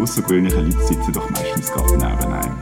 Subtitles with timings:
[0.00, 2.56] außergewöhnlichen Leute sitzen doch meistens gerade nebeneinander.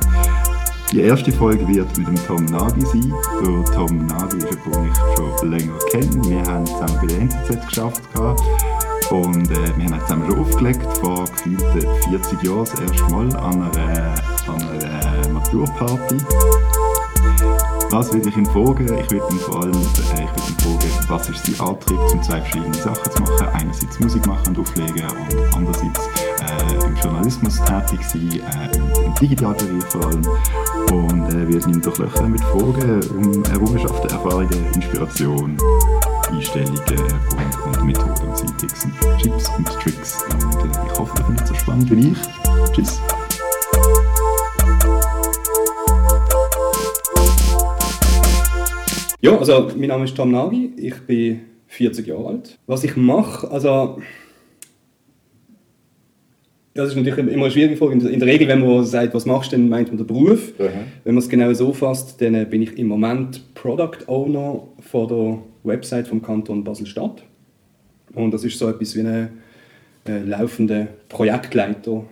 [0.90, 3.12] Die erste Folge wird mit dem Tom Nagy sein.
[3.42, 6.30] Der Tom Nagy ist jemand, den ich schon länger kenne.
[6.30, 8.02] Wir haben zusammen bei der NZZ geschafft.
[9.10, 13.62] Und äh, wir haben zusammen schon aufgelegt, vor gefühlten 40 Jahren das erste Mal an
[13.62, 14.14] einer,
[14.46, 16.16] an einer Maturparty.
[17.90, 18.84] Was will ich ihn fragen?
[18.98, 22.40] Ich will ihn vor allem äh, ich ihn fragen, was ist sein Antrieb, um zwei
[22.40, 23.48] verschiedene Sachen zu machen.
[23.52, 26.00] Einerseits Musik machen und auflegen und andererseits
[26.68, 30.26] äh, im Journalismus tätig sein, äh, im, im Digitalbereich vor allem.
[30.92, 35.56] Und äh, wir ihn durchlöchern mit Fragen um Errungenschaften, Erfahrungen, Inspiration,
[36.30, 40.24] Einstellungen und, und Methoden und Tipps und Tipps und Tricks.
[40.30, 42.18] Und äh, ich hoffe, ihr findet so spannend wie ich.
[42.72, 43.00] Tschüss.
[49.20, 52.58] Ja, also mein Name ist Tom Nagy, ich bin 40 Jahre alt.
[52.66, 54.00] Was ich mache, also
[56.78, 57.94] das ist natürlich immer eine schwierige Frage.
[58.08, 60.52] In der Regel, wenn man sagt, was machst du, dann meint man den Beruf.
[60.58, 60.68] Mhm.
[61.02, 65.38] Wenn man es genau so fasst, dann bin ich im Moment Product Owner von der
[65.64, 67.24] Website vom Kanton Basel-Stadt.
[68.14, 69.28] Und das ist so etwas wie ein
[70.06, 72.04] äh, laufender Projektleiter,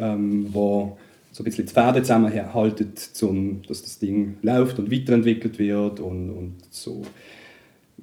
[0.00, 0.96] ähm, wo
[1.32, 6.30] so ein bisschen die Pferde zusammenhaltet, um, dass das Ding läuft und weiterentwickelt wird und,
[6.30, 7.02] und so.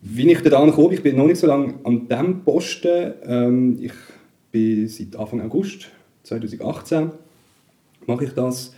[0.02, 3.14] Wie ich da angekommen ich bin noch nicht so lange an diesem Posten.
[3.26, 3.94] Ähm, ich
[4.52, 5.93] bin seit Anfang August
[6.24, 7.12] 2018
[8.06, 8.74] mache ich das.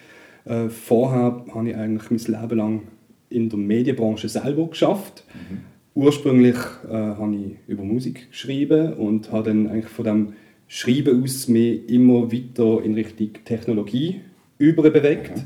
[0.46, 2.82] Äh, vorher habe ich eigentlich mein Leben lang
[3.30, 5.24] in der Medienbranche selber geschafft.
[5.34, 5.58] Mhm.
[5.96, 6.58] Ursprünglich
[6.88, 10.34] äh, habe ich über Musik geschrieben und habe dann eigentlich von dem
[10.68, 14.22] Schreiben aus mich immer weiter in Richtung Technologie
[14.58, 15.44] überbewegt okay.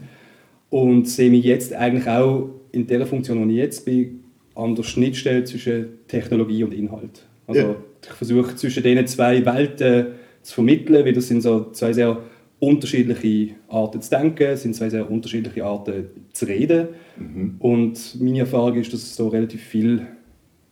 [0.70, 4.24] und sehe mich jetzt eigentlich auch in der Funktion, wo ich jetzt bin,
[4.56, 7.26] an der Schnittstelle zwischen Technologie und Inhalt.
[7.48, 7.76] Also ja.
[8.04, 10.08] ich versuche zwischen diesen zwei Welten
[10.42, 12.18] zu vermitteln, weil das sind so zwei sehr
[12.60, 16.90] unterschiedliche Arten zu denken, sind zwei sehr unterschiedliche Arten zu reden.
[17.18, 17.56] Mhm.
[17.60, 20.06] Und meine Erfahrung ist, dass es so relativ viel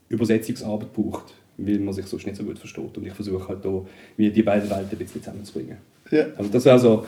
[0.10, 2.98] Übersetzungsarbeit braucht, weil man sich sonst nicht so gut versteht.
[2.98, 3.86] Und ich versuche halt da,
[4.18, 5.78] wie die beiden Welten ein bisschen zusammenzubringen.
[6.12, 6.26] Ja.
[6.38, 7.06] Also das wäre so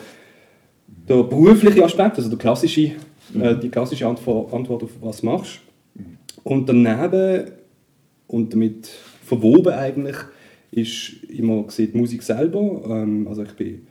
[1.08, 2.92] der berufliche Aspekt, also der klassische,
[3.34, 3.42] mhm.
[3.42, 5.59] äh, die klassische Antwort, Antwort auf was machst.
[5.96, 6.18] Mhm.
[6.44, 7.52] Und daneben
[8.28, 8.88] und damit
[9.25, 10.16] verwoben eigentlich
[10.72, 12.81] ist immer die Musik selber.
[12.85, 13.88] Ähm, also ich bin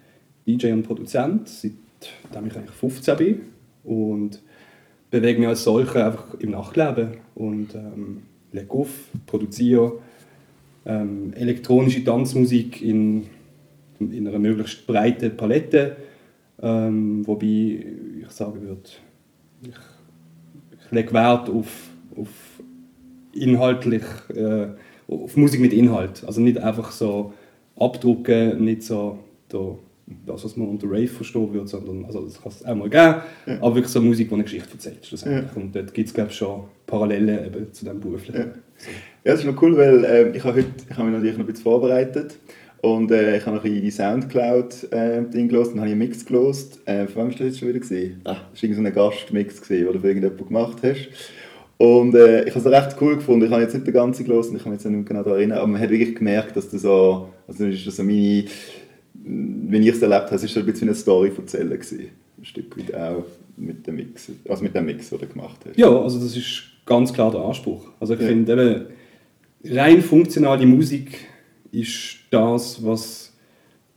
[0.46, 3.40] DJ und Produzent, seitdem ich eigentlich 15 bin
[3.84, 4.40] und
[5.10, 8.22] bewege mich als solcher einfach im Nachtleben und ähm,
[8.52, 8.90] lege auf,
[9.26, 10.00] produziere
[10.86, 13.26] ähm, elektronische Tanzmusik in,
[13.98, 15.96] in einer möglichst breiten Palette
[16.60, 17.86] ähm, wobei
[18.20, 18.90] ich sagen würde,
[19.62, 22.28] ich, ich lege Wert auf, auf
[23.32, 24.02] inhaltlich,
[24.34, 24.68] äh,
[25.08, 26.22] auf Musik mit Inhalt.
[26.26, 27.32] Also nicht einfach so
[27.76, 29.76] abdrucken, nicht so da,
[30.26, 33.22] das, was man unter Rave verstehen würde, sondern also das kann es auch mal geben,
[33.46, 33.56] ja.
[33.60, 35.10] aber wirklich so Musik, die eine Geschichte erzählt.
[35.24, 35.44] Ja.
[35.54, 38.38] Und dort gibt es glaube ich schon Parallelen eben zu diesem beruflichen.
[38.38, 38.44] Ja.
[38.44, 41.44] ja, das ist noch cool, weil äh, ich habe heute ich habe mich natürlich noch
[41.44, 42.36] ein bisschen vorbereitet
[42.80, 46.24] und äh, ich habe noch ein die Soundcloud-Ding äh, gelesen, dann habe ich einen Mix
[46.24, 46.70] gelesen.
[46.84, 48.20] Äh, von wem hast du das jetzt schon wieder gesehen?
[48.24, 51.08] Ah, das war irgendein Gastmix, den du für irgendjemanden gemacht hast.
[51.78, 53.46] Und äh, ich habe es recht cool gefunden.
[53.46, 55.58] Ich habe jetzt nicht den ganzen gelesen, ich kann mich jetzt nicht genau daran erinnern,
[55.58, 58.44] aber man hat wirklich gemerkt, dass das so, also das ist so meine,
[59.14, 62.08] wenn ich es erlebt habe, es war so ein bisschen eine Story erzählen gewesen.
[62.36, 63.24] Ein Stück weit auch
[63.56, 65.78] mit dem Mix, also mit dem Mix, den du gemacht hast.
[65.78, 67.86] Ja, also das ist ganz klar der Anspruch.
[68.00, 68.26] Also ich ja.
[68.26, 71.26] finde eben, rein funktionale Musik
[71.70, 73.32] ist das, was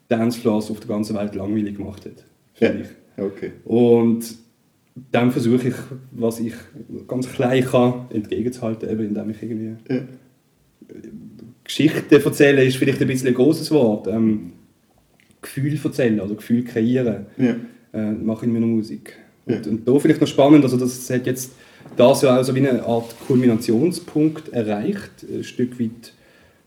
[0.07, 2.85] Dancefloors auf der ganzen Welt langweilig gemacht hat, finde ja.
[2.85, 3.23] ich.
[3.23, 3.51] Okay.
[3.65, 4.40] Und
[5.11, 5.75] dann versuche ich,
[6.11, 6.53] was ich
[7.07, 10.01] ganz klein kann, entgegenzuhalten, eben indem ich irgendwie ja.
[11.63, 14.07] Geschichten erzählen ist vielleicht ein bisschen ein großes Wort.
[14.07, 14.53] Ähm,
[15.41, 17.55] Gefühl erzählen, also Gefühl kreieren, ja.
[17.93, 19.17] äh, mache ich in meiner Musik.
[19.45, 19.71] Und, ja.
[19.71, 21.53] und da vielleicht noch spannend, also das hat jetzt
[21.97, 26.13] das ja auch so wie eine Art Kulminationspunkt erreicht, ein Stück weit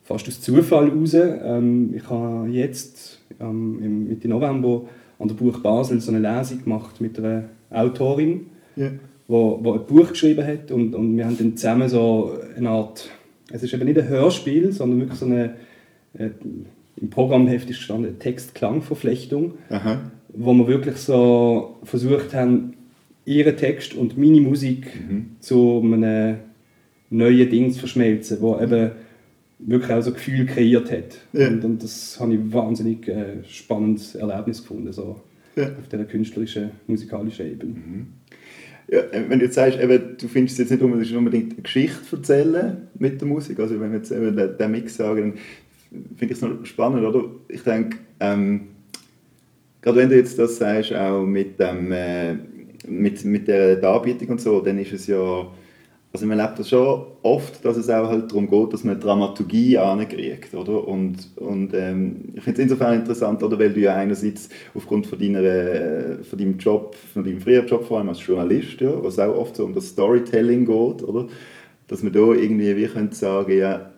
[0.03, 1.15] fast aus Zufall heraus.
[1.15, 4.83] Ähm, ich habe jetzt ähm, im Mitte November
[5.19, 7.45] an der Buch Basel so eine Lesung gemacht mit einer
[7.75, 8.93] Autorin, yeah.
[9.29, 13.11] wo, wo ein Buch geschrieben hat und, und wir haben dann zusammen so eine Art,
[13.53, 15.55] es ist eben nicht ein Hörspiel, sondern wirklich so eine,
[16.19, 16.31] äh,
[16.97, 19.55] im Programmheft ist gestanden, eine Text-Klang-Verflechtung,
[20.29, 22.75] wo wir wirklich so versucht haben,
[23.25, 25.37] ihren Text und meine Musik mhm.
[25.41, 26.37] zu einem
[27.11, 28.93] neuen Ding zu verschmelzen, wo eben
[29.59, 31.19] wirklich auch so ein Gefühl kreiert hat.
[31.33, 31.49] Ja.
[31.49, 35.21] Und, und, das habe ich ein wahnsinnig äh, spannendes Erlebnis gefunden, so
[35.57, 35.65] ja.
[35.65, 37.73] auf dieser künstlerischen, musikalischen Ebene.
[37.75, 38.07] Mhm.
[38.89, 42.89] Ja, äh, wenn du jetzt sagst, eben, du findest jetzt nicht unbedingt eine Geschichte erzählen
[42.99, 45.35] mit der Musik, also wenn wir jetzt eben den, den Mix sagen,
[45.91, 47.25] dann finde ich es noch spannend, oder?
[47.49, 48.69] Ich denke, ähm,
[49.81, 52.35] gerade wenn du jetzt das sagst, auch mit, dem, äh,
[52.87, 55.47] mit, mit der Darbietung und so, dann ist es ja
[56.15, 59.77] also man erlebt das schon oft, dass es auch halt darum geht, dass man Dramaturgie
[59.77, 60.87] ankriegt, oder?
[60.87, 63.59] Und, und ähm, ich finde es insofern interessant, oder?
[63.59, 67.85] Weil du ja einerseits aufgrund von, deiner, äh, von deinem Job, von deinem früheren Job
[67.85, 71.27] vor allem als Journalist, ja, was auch oft so um das Storytelling geht, oder?
[71.89, 73.91] Dass man da irgendwie, wie könnte sagen, ja,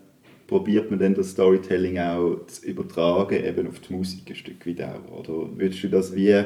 [0.46, 4.80] probiert man dann das Storytelling auch zu übertragen, eben auf die Musik ein Stück weit
[4.80, 5.50] auch, oder?
[5.54, 6.42] Würdest du das wie,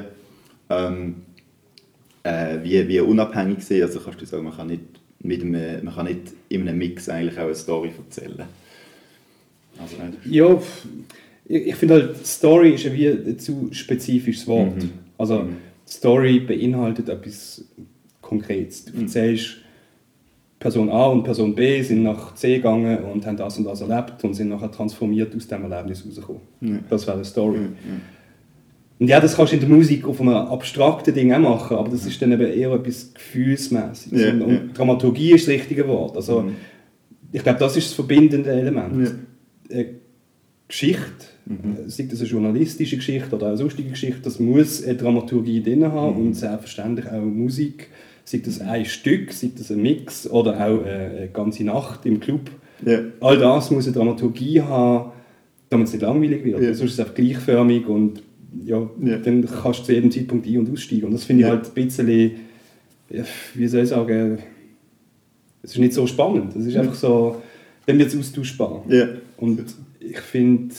[0.69, 1.14] ähm,
[2.25, 3.84] äh, wie, wie unabhängig sehen?
[3.84, 7.08] Also kannst du sagen, man kann nicht mit einem, man kann nicht in einem Mix
[7.08, 8.44] eigentlich auch eine Story erzählen.
[9.78, 9.96] Also
[10.28, 10.61] ja,
[11.46, 14.76] ich finde halt, Story ist ja wie ein zu spezifisches Wort.
[14.76, 14.90] Mhm.
[15.19, 15.56] Also mhm.
[15.87, 17.64] Story beinhaltet etwas
[18.20, 18.84] Konkretes.
[18.84, 19.02] Du mhm.
[19.02, 19.56] erzählst,
[20.58, 24.22] Person A und Person B sind nach C gegangen und haben das und das erlebt
[24.22, 26.43] und sind nachher transformiert aus diesem Erlebnis rausgekommen.
[26.61, 26.81] Mhm.
[26.88, 27.58] Das wäre eine Story.
[27.58, 27.76] Mhm.
[29.00, 31.88] Und ja, das kannst du in der Musik auf einem abstrakten Ding auch machen, aber
[31.88, 34.20] das ist dann eben eher etwas Gefühlsmäßiges.
[34.20, 34.61] Yeah, und, yeah.
[34.75, 36.17] Dramaturgie ist das richtige Wort.
[36.17, 36.56] Also, mhm.
[37.32, 39.11] Ich glaube, das ist das verbindende Element.
[39.70, 39.85] Yeah.
[40.69, 41.76] Geschichte, mhm.
[41.87, 46.20] sei das eine journalistische Geschichte oder eine sonstige Geschichte, das muss eine Dramaturgie drin haben
[46.20, 46.26] mhm.
[46.26, 47.88] und selbstverständlich auch Musik,
[48.25, 52.50] sei das ein Stück, sei das ein Mix oder auch eine ganze Nacht im Club.
[53.20, 55.12] All das muss eine Dramaturgie haben,
[55.70, 56.58] damit es nicht langweilig wird.
[56.76, 58.23] Sonst ist es einfach gleichförmig und
[58.64, 61.06] ja, ja, dann kannst du zu jedem Zeitpunkt ein- und aussteigen.
[61.06, 61.55] Und das finde ich ja.
[61.55, 62.32] halt ein bisschen,
[63.55, 64.38] wie soll ich sagen,
[65.62, 66.56] es ist nicht so spannend.
[66.56, 67.43] Es ist einfach so,
[67.87, 68.85] dann wird es austauschbar.
[68.88, 69.08] Ja.
[69.37, 69.62] Und
[70.00, 70.75] ich finde,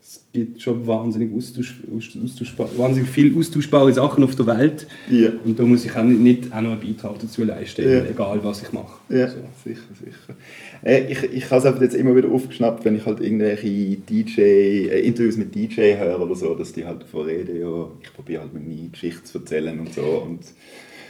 [0.00, 1.80] es gibt schon wahnsinnig, austausch,
[2.22, 4.86] austauschbar, wahnsinnig viele austauschbare Sachen auf der Welt.
[5.10, 5.30] Ja.
[5.44, 8.62] Und da muss ich auch nicht, nicht auch noch einen Beitrag dazu leisten, egal was
[8.62, 9.00] ich mache.
[9.08, 9.38] Ja, so.
[9.64, 10.36] sicher, sicher.
[10.86, 15.00] Äh, ich, ich habe es jetzt immer wieder aufgeschnappt, wenn ich halt irgendwelche DJ, äh,
[15.00, 18.54] Interviews mit DJ höre oder so, dass die halt davon reden, ja, ich probiere halt
[18.54, 20.02] meine Geschichte zu erzählen und so.
[20.02, 20.40] Und,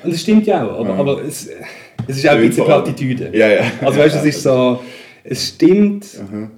[0.02, 0.94] und das stimmt ja auch, aber, ja.
[0.94, 1.50] aber es,
[2.08, 3.30] es ist auch ein bisschen Plattitüde.
[3.34, 3.70] Ja, ja.
[3.82, 4.80] Also weißt du, es ist so,
[5.24, 6.50] es stimmt, Aha.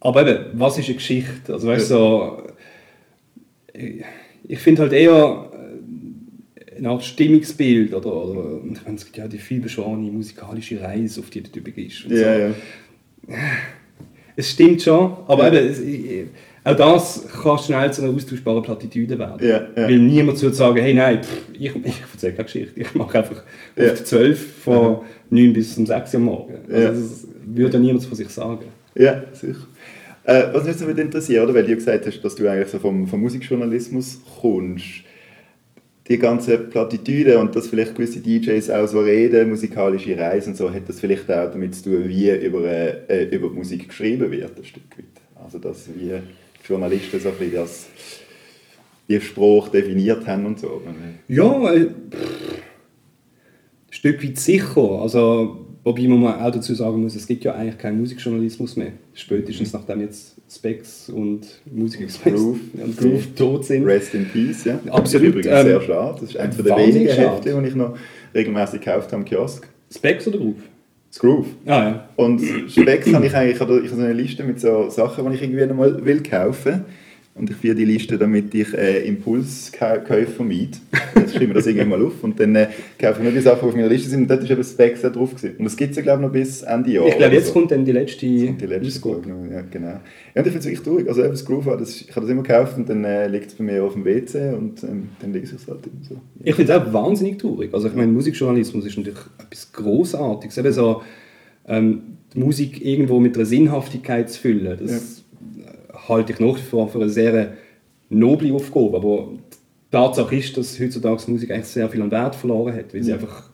[0.00, 1.52] aber eben, was ist eine Geschichte?
[1.52, 2.42] Also weißt du, so,
[4.48, 5.48] ich finde halt eher,
[6.82, 11.30] eine Art Stimmungsbild oder, oder ich meine, es gibt ja die vielbeschworene musikalische Reise, auf
[11.30, 12.04] die du begehst.
[12.08, 12.40] Ja, so.
[12.40, 12.50] ja.
[14.34, 15.60] Es stimmt schon, aber ja.
[15.60, 16.30] eben,
[16.64, 19.46] auch das kann schnell zu einer austauschbaren Plattitüde werden.
[19.46, 19.88] Ja, ja.
[19.88, 23.42] Weil niemand zu sagen, hey nein, pff, ich, ich erzähle keine Geschichte, ich mache einfach
[23.76, 23.92] ja.
[23.92, 25.02] auf 12 von ja.
[25.28, 26.54] 9 bis um 6 Uhr morgen.
[26.72, 28.64] Also Das würde niemand von sich sagen.
[28.94, 29.66] Ja, sicher.
[30.24, 31.52] Äh, was mich jetzt interessiert, oder?
[31.52, 35.04] weil du gesagt hast, dass du eigentlich so vom, vom Musikjournalismus kommst
[36.08, 40.72] die ganze Plattitüde und dass vielleicht gewisse DJs auch so reden, musikalische Reisen und so,
[40.72, 44.64] hat das vielleicht auch damit zu tun, wie über, äh, über Musik geschrieben wird, ein
[44.64, 45.04] Stück weit.
[45.42, 46.12] Also dass wie
[46.66, 47.86] Journalisten so ein bisschen das,
[49.08, 50.82] die Spruch definiert haben und so.
[51.28, 51.94] Ja, äh, ein
[53.90, 55.02] Stück weit sicher.
[55.02, 58.92] Also Wobei man auch dazu sagen muss, es gibt ja eigentlich keinen Musikjournalismus mehr.
[59.14, 59.80] Spätestens mhm.
[59.80, 63.84] nachdem jetzt Specs und Musikexpress Groove, und Groove tot sind.
[63.84, 64.74] Rest in Peace, ja.
[64.74, 65.02] Absolut.
[65.02, 66.18] Das ist übrigens ähm, sehr schade.
[66.20, 67.96] Das ist eines der wenigen Hefte, die ich noch
[68.32, 69.68] regelmäßig gekauft habe im Kiosk.
[69.90, 70.62] Specs oder Groove?
[71.10, 71.46] Das Groove.
[71.66, 72.08] Ah, ja.
[72.16, 75.42] Und Specs habe ich eigentlich, ich habe so eine Liste mit so Sachen, die ich
[75.42, 76.84] irgendwie mal will kaufen will.
[77.34, 80.76] Und ich führe die Liste, damit ich äh, Impulskäufe vermeide.
[81.16, 82.68] Jetzt schreibe ich das irgendwann mal auf und dann äh,
[83.00, 84.22] kaufe ich nur die Sachen, die auf meiner Liste sind.
[84.22, 85.34] Und dort ist eben Specs drauf.
[85.34, 85.56] Gewesen.
[85.56, 87.06] Und das gibt es ja, glaube ich, noch bis Ende Jahr.
[87.06, 87.52] Ich glaube, jetzt so.
[87.54, 89.30] kommt dann die letzte, die letzte Folge.
[89.50, 89.86] Ja, genau.
[89.88, 91.08] Ja, und ich finde es wirklich traurig.
[91.08, 93.54] Also eben das Groove, das, ich habe das immer gekauft und dann äh, liegt es
[93.54, 96.16] bei mir auf dem WC und ähm, dann lese ich es halt immer so.
[96.44, 97.72] Ich finde es auch wahnsinnig traurig.
[97.72, 100.58] Also ich meine, Musikjournalismus ist natürlich etwas Großartiges.
[100.58, 101.02] Eben so,
[101.66, 102.02] ähm,
[102.34, 104.78] die Musik irgendwo mit einer Sinnhaftigkeit zu füllen.
[104.80, 105.21] Das,
[106.08, 107.54] halte ich nach wie vor für eine sehr
[108.08, 108.96] noble Aufgabe.
[108.96, 113.02] Aber die Tatsache ist, dass heutzutage Musik eigentlich sehr viel an Wert verloren hat, weil
[113.02, 113.50] sie einfach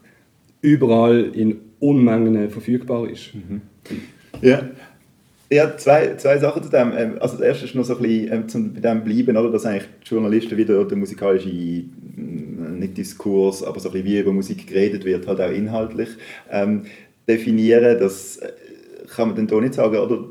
[0.61, 3.33] überall in Unmengen verfügbar ist.
[3.33, 3.61] Mhm.
[4.41, 4.69] Ja.
[5.51, 6.93] Ja, zwei, zwei Sachen zu dem.
[6.95, 9.51] Ähm, also das erste ist noch so ein bisschen ähm, zum, bei dem bleiben, oder,
[9.51, 14.19] dass eigentlich die Journalisten wieder der musikalische, mm, nicht Diskurs, aber so ein bisschen wie
[14.19, 16.09] über Musik geredet wird, halt auch inhaltlich,
[16.51, 16.83] ähm,
[17.27, 18.51] definieren, dass äh,
[19.19, 20.23] kann man dann doch nicht sagen, oder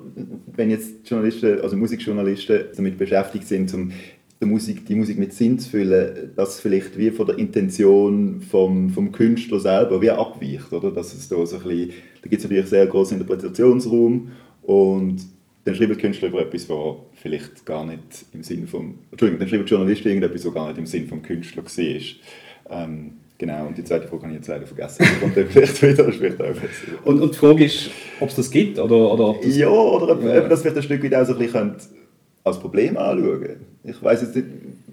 [0.57, 3.92] wenn jetzt Journalisten, also Musikjournalisten damit beschäftigt sind, um
[4.40, 8.88] die Musik, die Musik mit Sinn zu füllen, dass vielleicht wie von der Intention vom,
[8.88, 10.90] vom Künstler selber wie abweicht, oder?
[10.90, 11.90] Dass es da so ein bisschen,
[12.23, 14.30] da gibt es natürlich sehr großen Interpretationsraum
[14.62, 15.18] und
[15.64, 19.49] dann schreibt der Künstler über etwas, was vielleicht gar nicht im Sinn vom, Entschuldigung, dann
[19.50, 22.85] schreibt der Journalist irgendetwas, was gar nicht im Sinn vom Künstler war.
[22.85, 25.07] Ähm, Genau, und die zweite Frage habe ich jetzt leider vergessen.
[25.21, 28.78] kommt dann vielleicht wieder, das auch und, und die Frage ist, ob es das gibt
[28.78, 30.42] oder, oder ob das Ja, oder ob, ja.
[30.42, 31.72] ob das vielleicht ein Stück weit auch so ein bisschen
[32.44, 34.46] als Problem anschauen Ich weiß jetzt nicht,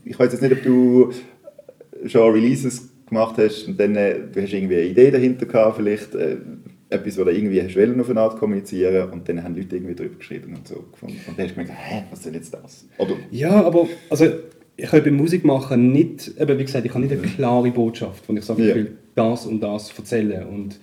[0.03, 1.11] ich weiß jetzt nicht, ob du
[2.07, 6.15] schon Releases gemacht hast und dann äh, du hast irgendwie eine Idee dahinter gehabt, vielleicht
[6.15, 6.37] äh,
[6.89, 9.95] etwas, was du irgendwie hast wollen auf eine Art kommunizieren und dann haben Leute irgendwie
[9.95, 11.19] drüber geschrieben und so gefunden.
[11.27, 12.85] Und dann hast du gemerkt, hä, was ist denn jetzt das?
[12.97, 13.15] Oder?
[13.31, 14.27] Ja, aber also
[14.77, 18.33] ich habe beim Musikmachen nicht, eben wie gesagt, ich habe nicht eine klare Botschaft, wo
[18.33, 20.79] ich sage, ich will das und das erzählen und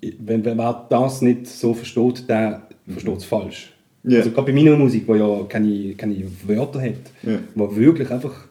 [0.00, 2.92] wenn, wenn wer das nicht so versteht, der mhm.
[2.92, 3.72] versteht es falsch.
[4.04, 4.18] Yeah.
[4.18, 6.94] Also gerade bei meiner Musik, die ja keine, keine Wörter hat,
[7.26, 7.40] yeah.
[7.54, 8.46] wo wirklich einfach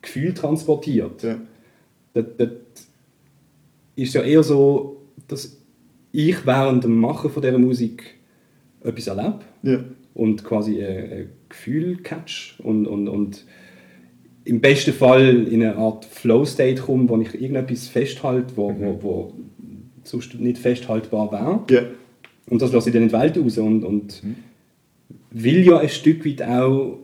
[0.00, 1.38] Gefühl transportiert, yeah.
[2.14, 2.48] das, das
[3.96, 5.56] ist ja eher so, dass
[6.12, 8.14] ich während dem Machen von dieser Musik
[8.82, 9.84] etwas erlebe yeah.
[10.14, 13.44] und quasi ein, ein Gefühl catch und, und, und
[14.44, 18.80] im besten Fall in eine Art Flow-State komme, wo ich irgendetwas festhalte, wo, mhm.
[18.80, 19.32] wo, wo
[20.08, 21.60] sonst nicht festhaltbar wäre.
[21.70, 21.90] Yeah.
[22.48, 24.36] Und das lasse ich dann in die Welt raus und, und mhm.
[25.30, 26.98] will ja ein Stück weit auch,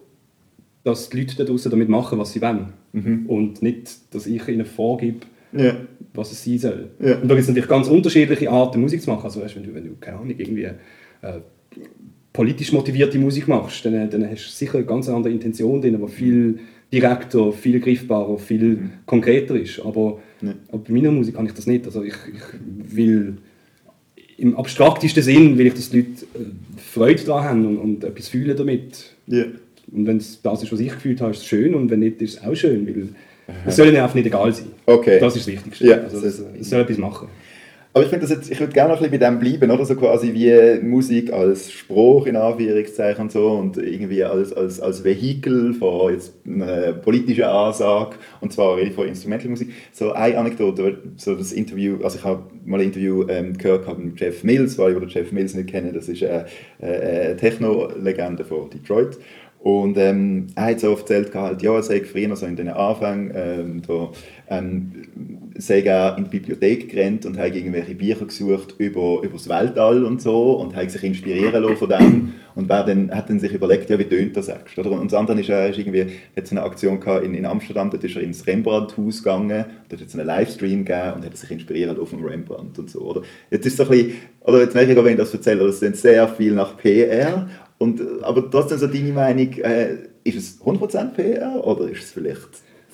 [0.85, 2.73] dass die Leute da draußen damit machen, was sie wollen.
[2.93, 3.27] Mhm.
[3.27, 5.21] Und nicht, dass ich ihnen vorgebe,
[5.55, 5.77] yeah.
[6.13, 6.91] was es sein soll.
[7.01, 7.21] Yeah.
[7.21, 9.25] Und da gibt es natürlich ganz unterschiedliche Arten, Musik zu machen.
[9.25, 11.41] Also weißt, wenn, du, wenn du, keine Ahnung, irgendwie äh,
[12.33, 16.09] politisch motivierte Musik machst, dann, dann hast du sicher eine ganz andere Intention drin, aber
[16.09, 16.59] viel
[16.95, 18.91] direkter, viel griffbarer, viel mhm.
[19.07, 19.81] konkreter ist.
[19.81, 20.55] Aber, ja.
[20.69, 21.85] aber bei meiner Musik kann ich das nicht.
[21.87, 23.39] Also ich, ich will
[24.37, 28.29] im abstraktesten Sinn will ich, dass die Leute äh, Freude daran haben und, und etwas
[28.29, 29.15] fühlen damit.
[29.27, 29.45] Ja.
[29.93, 32.21] Und wenn es das ist, was ich gefühlt habe, ist es schön und wenn nicht,
[32.23, 33.09] ist es auch schön, weil
[33.67, 34.69] es soll ihnen einfach nicht egal sein.
[34.87, 35.19] Okay.
[35.21, 35.87] Das ist das Wichtigste.
[35.87, 37.29] Ja, also, es, es soll etwas machen.
[37.95, 39.85] Aber ich finde ich würde gerne noch ein bisschen bei dem bleiben, oder?
[39.85, 45.05] So quasi wie Musik als Spruch in Anführungszeichen und so und irgendwie als, als, als
[45.05, 49.71] Vehikel von jetzt einer politischen Ansage und zwar rede ich von Instrumentalmusik.
[49.93, 54.19] So eine Anekdote, so das Interview, also ich habe mal ein Interview ähm, gehört mit
[54.19, 56.47] Jeff Mills, weil ich Jeff Mills nicht kenne, das ist eine,
[56.81, 59.19] eine Techno-Legende von Detroit
[59.65, 63.33] und ähm, er hat so erzählt, halt, ja, er sei früher so in den Anfängen,
[63.35, 63.83] ähm,
[64.49, 64.93] ähm,
[65.57, 70.05] sei er in die Bibliothek gerannt und hat irgendwelche Bücher gesucht über, über das Weltall
[70.05, 73.53] und so und hat sich inspirieren lassen von dem und wer dann, hat dann sich
[73.53, 74.87] überlegt, ja, wie tönt das eigentlich?
[74.87, 78.05] Und das andere ist, er ist irgendwie, hat so eine Aktion in, in Amsterdam, dort
[78.05, 81.97] ist er ins Rembrandt-Haus gegangen, dort hat es einen Livestream gegeben und hat sich inspirieren
[81.97, 83.23] lassen vom Rembrandt und so, oder?
[83.51, 85.81] Jetzt ist so ein bisschen, oder jetzt merke ich auch, wenn ich das erzähle, das
[85.81, 87.49] sind sehr viel nach PR,
[87.79, 92.49] und, aber trotzdem so deine Meinung, äh, ist es 100% PR oder ist es vielleicht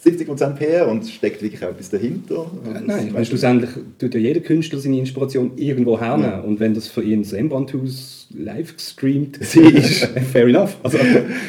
[0.04, 2.50] 70% PR und steckt wirklich auch etwas dahinter?
[2.64, 6.30] Ja, nein, weil schlussendlich tut ja jeder Künstler seine Inspiration irgendwo hernehmen.
[6.30, 6.40] Ja.
[6.40, 10.76] Und wenn das für ihn das Rembrandthaus live gestreamt ist, fair enough.
[10.82, 10.98] Also,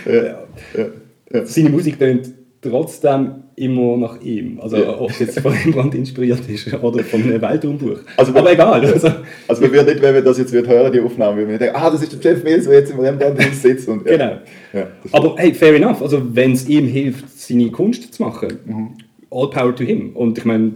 [0.05, 1.46] ja.
[1.46, 2.29] Seine Musik tönt
[2.62, 4.60] trotzdem immer nach ihm.
[4.60, 5.00] Also ja.
[5.00, 8.00] ob es jetzt von Rembrandt inspiriert ist oder von einem Weltraumbuch.
[8.18, 8.84] Also, Aber egal.
[8.84, 9.12] Also,
[9.48, 11.89] also wir würden nicht, wenn wir das jetzt hören, die Aufnahme, würden wir denken, ah,
[11.89, 13.88] das ist der Jeff Mills, der jetzt im Rembrandt sitzt.
[13.88, 14.18] Und, ja.
[14.18, 14.38] Genau.
[14.74, 16.01] Ja, Aber hey, fair enough.
[16.01, 18.89] Also wenn es ihm hilft, seine Kunst zu machen, mhm.
[19.30, 20.15] all power to him.
[20.15, 20.74] Und ich meine,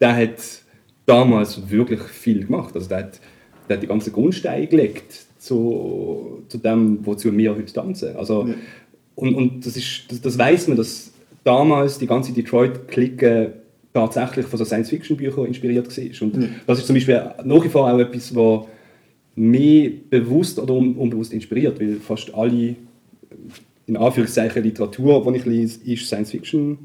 [0.00, 0.38] der hat
[1.06, 2.74] damals wirklich viel gemacht.
[2.74, 3.20] Also der hat,
[3.68, 8.16] der hat die ganze Grundsteine gelegt zu, zu dem, wozu wir heute tanzen.
[8.16, 8.48] Also,
[9.14, 11.13] und, und das, ist, das, das weiß man, dass
[11.44, 13.52] damals die ganze Detroit-Clique
[13.92, 16.26] tatsächlich von so Science-Fiction-Büchern inspiriert war.
[16.26, 16.48] Und ja.
[16.66, 18.66] das ist zum Beispiel nach wie vor auch etwas, was
[19.36, 22.76] mich bewusst oder unbewusst inspiriert, weil fast alle
[23.86, 26.78] in Anführungszeichen Literatur, die ich lese, ist Science-Fiction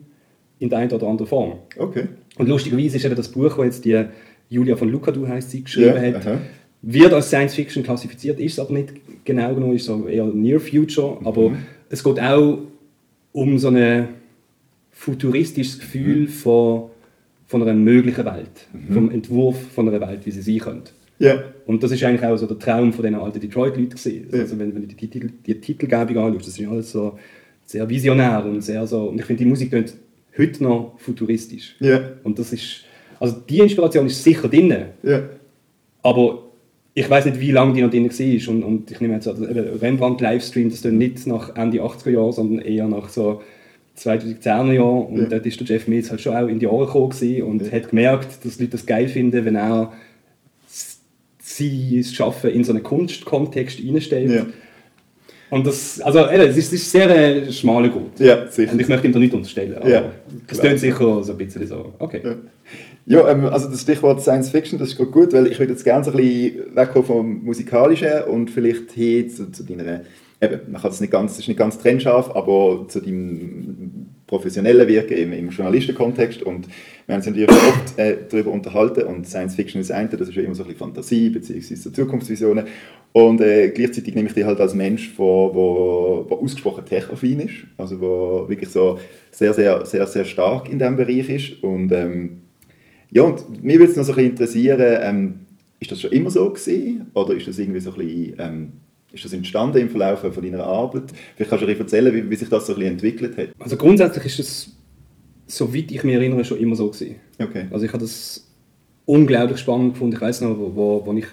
[0.59, 1.53] in der einen oder anderen Form.
[1.77, 2.07] Okay.
[2.37, 4.05] Und lustigerweise ist eben das Buch, das jetzt die
[4.49, 6.37] Julia von Lucadou heißt, sie geschrieben ja, hat, aha.
[6.81, 11.17] wird als Science-Fiction klassifiziert, ist es aber nicht genau genommen, ist so eher Near Future,
[11.23, 11.57] aber mhm.
[11.89, 12.59] es geht auch
[13.31, 14.09] um so eine
[14.99, 16.27] futuristisches Gefühl mhm.
[16.27, 16.89] von,
[17.47, 18.93] von einer möglichen Welt, mhm.
[18.93, 20.91] vom Entwurf von einer Welt, wie sie sein könnte.
[21.21, 21.43] Yeah.
[21.65, 24.27] Und das ist eigentlich auch so der Traum von den alten Detroit-Leuten gesehen.
[24.29, 24.41] Yeah.
[24.41, 27.17] Also wenn, wenn du die, Titel, die Titelgebung anschaust, das ist alles so
[27.65, 29.05] sehr visionär und sehr so.
[29.05, 29.93] Und ich finde, die Musik klingt
[30.37, 31.77] heute noch futuristisch.
[31.81, 32.13] Yeah.
[32.23, 32.83] Und das ist,
[33.21, 34.73] also die Inspiration ist sicher drin.
[36.01, 36.43] Aber
[36.93, 38.53] ich weiß nicht, wie lange die noch drin war.
[38.53, 42.87] Und, und ich nehme jetzt also, Rembrandt-Livestream, das nicht nach Ende 80er Jahre, sondern eher
[42.87, 43.41] nach so
[43.99, 45.27] 2010er Jahren und ja.
[45.27, 47.71] dort ist der Jeff Mills halt schon auch in die Ohren gekommen und ja.
[47.71, 49.93] hat gemerkt, dass Leute das geil finden, wenn er
[51.39, 54.31] sie es schaffen in so einen Kunstkontext reinstellt.
[54.31, 54.45] Ja.
[55.49, 58.19] Und das, also, es ist, ist sehr äh, schmaler Grund.
[58.19, 58.71] Ja, sicher.
[58.71, 59.75] Und ich möchte ihm da nicht unterstellen.
[59.75, 60.11] Aber ja,
[60.47, 62.21] das klingt sicher so ein bisschen so, okay.
[63.07, 63.27] Ja.
[63.27, 66.11] Ähm, also das Stichwort Science Fiction, das ist gut, weil ich würde jetzt gerne so
[66.11, 70.01] ein bisschen wegkommen vom Musikalischen und vielleicht hin zu, zu deiner
[70.41, 75.17] eben, man kann es nicht ganz, ist nicht ganz trennscharf, aber zu deinem professionellen Wirken
[75.17, 76.67] im, im Journalistenkontext und
[77.07, 80.35] wir haben uns natürlich oft äh, darüber unterhalten und Science Fiction ist eine, das ist
[80.35, 81.75] ja immer so ein bisschen Fantasie bzw.
[81.75, 82.65] So Zukunftsvisionen
[83.11, 87.39] und äh, gleichzeitig nehme ich dich halt als Mensch, der wo, wo, wo ausgesprochen techaffin
[87.39, 88.99] ist, also der wirklich so
[89.31, 92.41] sehr, sehr, sehr, sehr stark in diesem Bereich ist und ähm,
[93.11, 95.39] ja, und mich würde es noch so ein bisschen interessieren, ähm,
[95.79, 98.73] ist das schon immer so gewesen oder ist das irgendwie so ein bisschen ähm,
[99.11, 101.03] ist das entstanden im Verlauf von deiner Arbeit?
[101.35, 103.49] Vielleicht kannst du dir erzählen, wie, wie, sich das so ein bisschen entwickelt hat.
[103.59, 104.71] Also grundsätzlich ist das,
[105.47, 107.15] soweit ich mich erinnere, schon immer so gewesen.
[107.39, 107.65] Okay.
[107.71, 108.47] Also ich habe das
[109.05, 110.15] unglaublich spannend gefunden.
[110.15, 111.25] Ich weiß noch, wo, wo, wo ich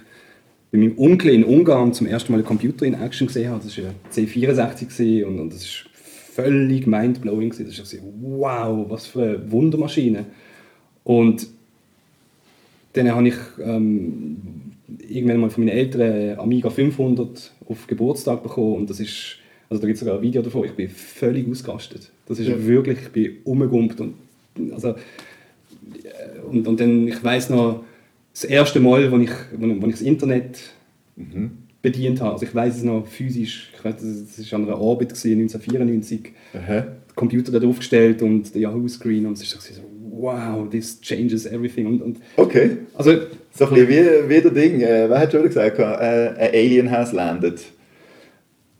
[0.72, 3.62] bei meinem Onkel in Ungarn zum ersten Mal einen Computer in Action gesehen habe.
[3.62, 5.84] Das war ein C64 und, und das ist
[6.32, 7.50] völlig mindblowing.
[7.50, 10.26] Das ist so, wow, was für eine Wundermaschine.
[11.04, 11.46] Und
[12.94, 14.55] dann habe ich ähm,
[15.08, 19.36] irgendwann mal von meinen Eltern Amiga 500 auf Geburtstag bekommen und das ist,
[19.68, 22.10] also da gibt es sogar ein Video davon, ich bin völlig ausgerastet.
[22.26, 22.64] Das ist ja.
[22.64, 24.14] wirklich, ich bin umgegumpt und
[24.72, 24.94] also
[26.50, 27.84] und, und dann, ich weiß noch,
[28.32, 30.58] das erste Mal, wo ich, wo, ich das Internet
[31.16, 31.50] mhm.
[31.82, 35.12] bedient habe, also ich weiß es noch physisch, ich weiß, das war an einer Arbeit
[35.12, 36.86] 1994, Aha.
[37.14, 41.86] Computer dort aufgestellt und der Yahoo-Screen und es ist so, wow, this changes everything.
[41.86, 42.78] Und, und okay.
[42.94, 43.12] Also,
[43.56, 46.90] so ein bisschen wie, wie der Ding, äh, wer hat schon gesagt, äh, ein Alien
[46.90, 47.60] has landed.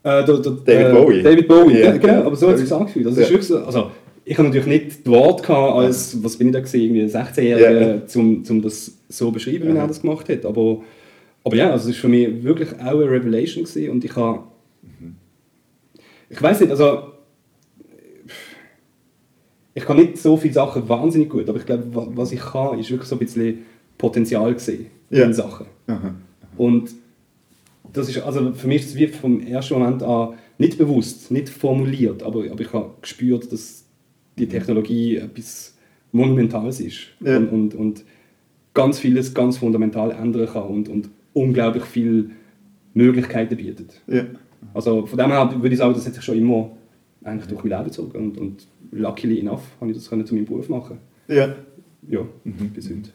[0.03, 1.23] Äh, der, der, David Bowie.
[1.23, 1.97] David Bowie, yeah.
[1.97, 3.07] genau, aber so hat es sich angefühlt.
[3.07, 3.41] Also, ja.
[3.41, 3.91] so, also,
[4.23, 8.01] ich habe natürlich nicht die Worte als, was bin ich da gesehen, irgendwie 16-Jähriger, yeah.
[8.15, 10.45] um, um das so beschreiben, wie er das gemacht hat.
[10.45, 10.83] Aber,
[11.43, 14.43] aber ja, also es war für mich wirklich auch eine Revelation gewesen und ich habe,
[14.83, 15.15] mhm.
[16.29, 17.13] ich weiß nicht, also
[19.73, 22.91] ich kann nicht so viele Sachen wahnsinnig gut, aber ich glaube, was ich kann, ist
[22.91, 23.65] wirklich so ein bisschen
[23.97, 25.33] Potenzial sehen in ja.
[25.33, 25.67] Sachen.
[25.87, 26.15] Aha.
[26.57, 26.91] Und
[27.93, 31.49] das ist, also für mich ist es wie vom ersten Moment an nicht bewusst, nicht
[31.49, 33.85] formuliert, aber, aber ich habe gespürt, dass
[34.37, 35.75] die Technologie etwas
[36.11, 37.37] Monumentales ist ja.
[37.37, 38.03] und, und, und,
[38.73, 42.29] ganz vieles ganz fundamental ändern kann und, und unglaublich viele
[42.93, 44.01] Möglichkeiten bietet.
[44.05, 44.25] Ja.
[44.73, 46.77] Also von dem her würde ich sagen, das hat sich schon immer
[47.23, 50.45] eigentlich durch mein Leben gezogen und, und luckily enough habe ich das können zu meinem
[50.45, 50.99] Beruf machen.
[51.27, 51.55] Ja.
[52.07, 52.69] Ja, mhm.
[52.69, 53.09] bis heute.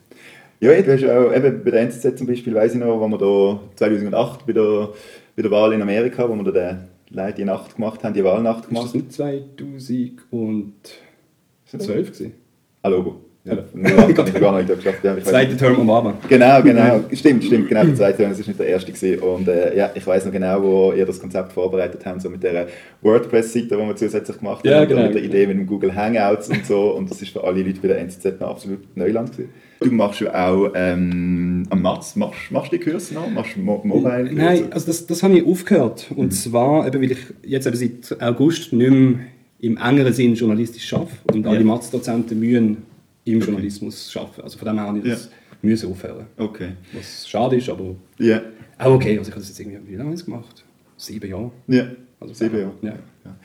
[0.63, 3.17] Ja, du hast auch eben bei der NZZ zum Beispiel, weiß ich noch, wo wir
[3.17, 4.93] da 2008 bei der,
[5.35, 8.69] bei der Wahl in Amerika, wo wir da die, die Nacht gemacht haben, die Wahlnacht
[8.69, 8.85] gemacht.
[8.85, 12.33] Ist das nicht 2012 gewesen?
[12.81, 13.19] Ah, Logo.
[13.45, 13.57] Ja,
[14.07, 15.03] ich gar nicht geschafft.
[15.03, 16.13] Ja, zweite Term Obama.
[16.29, 17.01] Genau, genau.
[17.11, 17.67] Stimmt, stimmt.
[17.67, 19.19] Genau, der zweite Term, das ist nicht der erste gewesen.
[19.21, 22.41] Und äh, ja, ich weiß noch genau, wo ihr das Konzept vorbereitet habt, so mit
[22.41, 22.67] der
[23.01, 25.03] WordPress-Seite, die wir zusätzlich gemacht ja, haben, genau.
[25.03, 26.95] mit der Idee mit dem Google Hangouts und so.
[26.95, 29.49] Und das ist für alle Leute bei der NZZ noch absolut Neuland gewesen.
[29.81, 33.29] Du machst ja auch ähm, am Mats, machst, machst du die Kurse noch?
[33.29, 34.33] Machst du Mo Mobile -Kurse?
[34.33, 36.07] Nein, also das, das habe ich aufgehört.
[36.15, 36.31] Und mhm.
[36.31, 39.19] zwar, eben, weil ich jetzt eben seit August nicht mehr
[39.59, 41.65] im engeren Sinn journalistisch arbeite und alle ja.
[41.65, 42.77] Mats-Dozenten mühen
[43.25, 43.45] im okay.
[43.45, 44.41] Journalismus arbeiten.
[44.41, 45.31] Also von dem her habe ich das ja.
[45.61, 46.27] müssen aufhören.
[46.37, 46.71] Okay.
[46.93, 48.41] Was schade ist, aber ja.
[48.77, 49.17] auch okay.
[49.17, 50.63] Also ich habe das jetzt irgendwie, wie lange gemacht?
[50.97, 51.51] Sieben Jahre.
[51.67, 51.87] Ja,
[52.19, 52.73] also sieben Jahre.
[52.81, 52.93] Ja.
[53.25, 53.35] ja.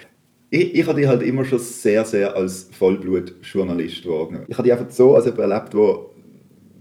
[0.51, 4.47] Ich, ich habe dich halt immer schon sehr, sehr als Vollblut-Journalist wahrgenommen.
[4.49, 6.15] Ich habe dich einfach so als jemand erlebt, wo,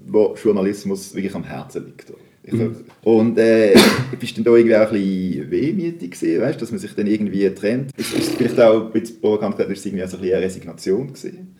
[0.07, 2.13] wo Journalismus wirklich am Herzen liegt.
[2.49, 2.75] Mhm.
[3.03, 3.75] Und äh,
[4.19, 7.49] bist du da irgendwie auch ein bisschen wehmütig gewesen, weißt, dass man sich dann irgendwie
[7.49, 7.91] trennt?
[7.97, 10.45] Ist, ist vielleicht auch ein bisschen provokant gesagt, ist es irgendwie so ein bisschen eine
[10.45, 11.55] Resignation gewesen?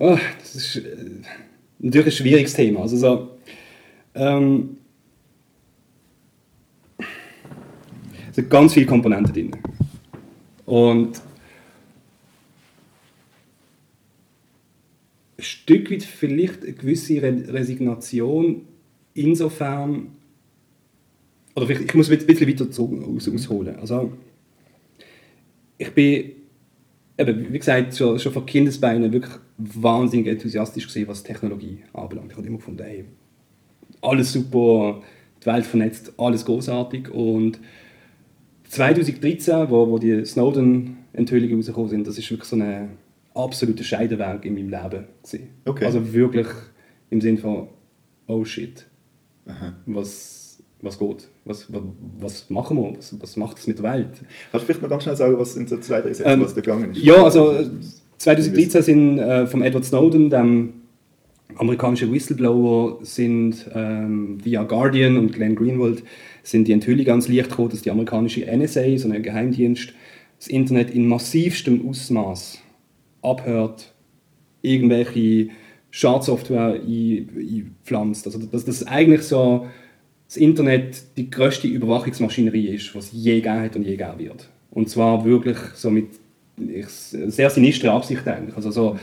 [0.00, 0.96] Oh, das ist äh,
[1.80, 2.82] natürlich ein schwieriges Thema.
[2.82, 3.38] Also so,
[4.14, 4.76] ähm,
[8.28, 9.56] es sind ganz viele Komponenten drin.
[10.66, 11.20] Und
[15.36, 18.68] ein Stück weit vielleicht eine gewisse Resignation
[19.14, 20.12] insofern,
[21.56, 23.76] oder ich muss ein bisschen weiter ausholen.
[23.80, 24.12] Also,
[25.76, 26.37] ich bin
[27.18, 32.30] eben, wie gesagt, schon, schon von Kindesbeinen wirklich wahnsinnig enthusiastisch gesehen, was Technologie anbelangt.
[32.30, 33.04] Ich habe immer gefunden, hey,
[34.00, 35.02] alles super,
[35.42, 37.10] die Welt vernetzt, alles großartig.
[37.10, 37.58] Und
[38.68, 42.90] 2013, wo, wo die Snowden-Enthüllungen rausgekommen sind, das ist wirklich so ein
[43.34, 45.04] absolutes Scheidewerk in meinem Leben.
[45.64, 45.84] Okay.
[45.84, 46.46] Also wirklich
[47.10, 47.68] im Sinne von,
[48.26, 48.86] oh shit,
[49.46, 49.74] Aha.
[49.86, 50.37] was
[50.80, 51.82] was geht, was, was,
[52.20, 54.10] was machen wir, was, was macht es mit der Welt.
[54.50, 56.54] Kannst du vielleicht mal ganz schnell sagen, was in so zwei, drei Sätzen, ähm, was
[56.54, 57.02] da gegangen ist?
[57.02, 57.54] Ja, also
[58.18, 60.74] 2013 sind äh, vom Edward Snowden, dem
[61.56, 66.04] amerikanischen Whistleblower, sind ähm, via Guardian und Glenn Greenwald
[66.42, 69.92] sind die Enthüllungen ans Licht gekommen, dass die amerikanische NSA, so ein Geheimdienst,
[70.38, 72.58] das Internet in massivstem Ausmaß
[73.22, 73.92] abhört,
[74.62, 75.48] irgendwelche
[75.90, 78.26] Schadsoftware einpflanzt.
[78.26, 79.66] Also dass das eigentlich so
[80.28, 84.48] das Internet die größte Überwachungsmaschinerie ist, was je gegeben hat und je geben wird.
[84.70, 86.08] Und zwar wirklich so mit
[86.92, 88.54] sehr sinistre Absicht eigentlich.
[88.54, 88.98] Also so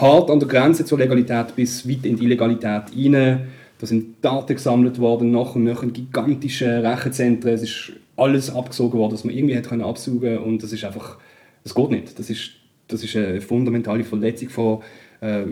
[0.00, 3.48] hart an der Grenze zur Legalität bis weit in die Illegalität rein.
[3.78, 7.52] Da sind Daten gesammelt worden, nach und nach gigantische Rechenzentren.
[7.52, 10.38] Es ist alles abgesogen worden, was man irgendwie hätte absaugen können.
[10.38, 11.18] Und das ist einfach,
[11.64, 12.18] das geht nicht.
[12.18, 12.50] Das ist,
[12.86, 14.82] das ist eine fundamentale Verletzung von
[15.20, 15.42] äh,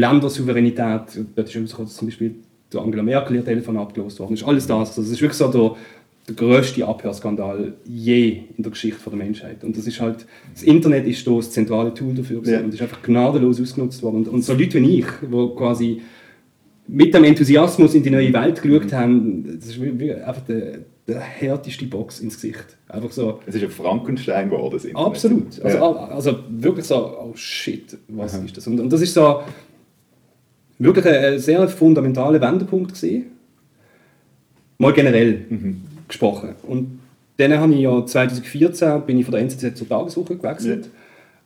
[0.00, 1.24] Ländersouveränität.
[1.34, 2.34] Dort ist zum Beispiel
[2.74, 4.32] Angela Merkel ihr Telefon abgelöst worden.
[4.32, 4.88] Das ist alles das.
[4.90, 5.76] Also das ist wirklich so der,
[6.28, 9.64] der grösste Abhörskandal je in der Geschichte der Menschheit.
[9.64, 12.60] Und das ist halt, das Internet ist da das zentrale Tool dafür ja.
[12.60, 14.16] und ist einfach gnadenlos ausgenutzt worden.
[14.16, 16.00] Und, und so Leute wie ich, die quasi
[16.86, 21.86] mit dem Enthusiasmus in die neue Welt geschaut haben, das ist einfach der, der härteste
[21.86, 22.76] Box ins Gesicht.
[22.88, 23.40] Einfach so.
[23.46, 24.72] Es ist ein Frankenstein geworden.
[24.72, 25.06] Das Internet.
[25.06, 25.62] Absolut.
[25.62, 25.92] Also, ja.
[26.08, 28.44] also wirklich so, oh shit, was Aha.
[28.44, 28.66] ist das?
[28.66, 29.40] Und, und das ist so
[30.80, 33.26] wirklich ein sehr fundamentaler Wendepunkt gesehen.
[34.78, 35.82] Mal generell mhm.
[36.08, 36.54] gesprochen.
[36.62, 37.00] Und
[37.36, 40.90] dann habe ich ja 2014 bin ich von der NZZ zur Tageswoche gewechselt.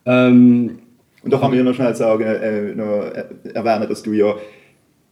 [0.05, 0.27] Ja.
[0.27, 0.79] Ähm,
[1.21, 3.11] und da kann man ja noch schnell sagen, äh, noch
[3.53, 4.35] erwähnen, dass du ja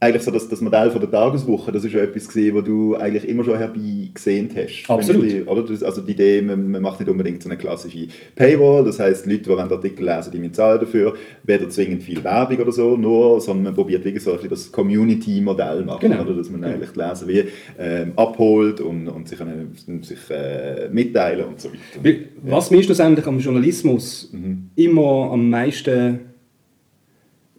[0.00, 2.94] eigentlich so das, das Modell von der Tageswoche, das ist ja etwas gesehen, was du
[2.96, 4.84] eigentlich immer schon herbei gesehen hast.
[4.88, 5.24] Absolut.
[5.24, 5.64] Die, oder?
[5.84, 9.42] Also die Idee, man, man, macht nicht unbedingt so eine klassische Paywall, das heißt Leute,
[9.44, 13.74] die Artikel lesen, die zahlen dafür, weder zwingend viel Werbung oder so, nur, sondern man
[13.74, 16.22] probiert wirklich so ein das Community-Modell machen, genau.
[16.22, 16.34] oder?
[16.34, 17.44] dass man eigentlich die Leser wie
[17.78, 19.68] ähm, abholt und, und sich, eine,
[20.02, 22.18] sich äh, mitteilen und so weiter.
[22.42, 22.76] Was ja.
[22.76, 24.70] mir schlussendlich am Journalismus mhm.
[24.76, 26.33] immer am meisten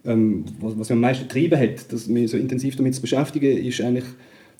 [0.06, 3.80] was, was mich am meisten getrieben hat, dass mich so intensiv damit zu beschäftigen, ist
[3.80, 4.04] eigentlich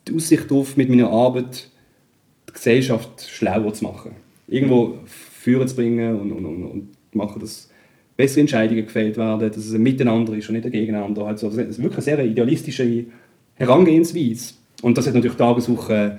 [0.09, 1.69] die Aussicht darauf, mit meiner Arbeit
[2.49, 4.13] die Gesellschaft schlauer zu machen.
[4.49, 7.69] Irgendwo führen zu bringen und, und, und, und machen, dass
[8.17, 11.27] bessere Entscheidungen gefällt werden, dass es ein Miteinander ist und nicht ein Gegeneinander.
[11.27, 13.05] Also, das ist wirklich eine sehr idealistische
[13.55, 14.55] Herangehensweise.
[14.83, 16.19] Und das hat natürlich Tageswoche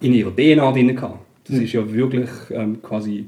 [0.00, 1.20] in ihrer DNA drin gehabt.
[1.44, 1.62] Das mhm.
[1.62, 3.26] ist ja wirklich ähm, quasi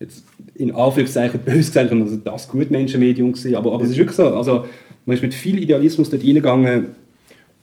[0.00, 4.34] jetzt in Anführungszeichen böse gesagt, also das Gutmenschenmedium gewesen, aber, aber es ist wirklich so,
[4.34, 4.64] also
[5.04, 6.86] man ist mit viel Idealismus dort reingegangen,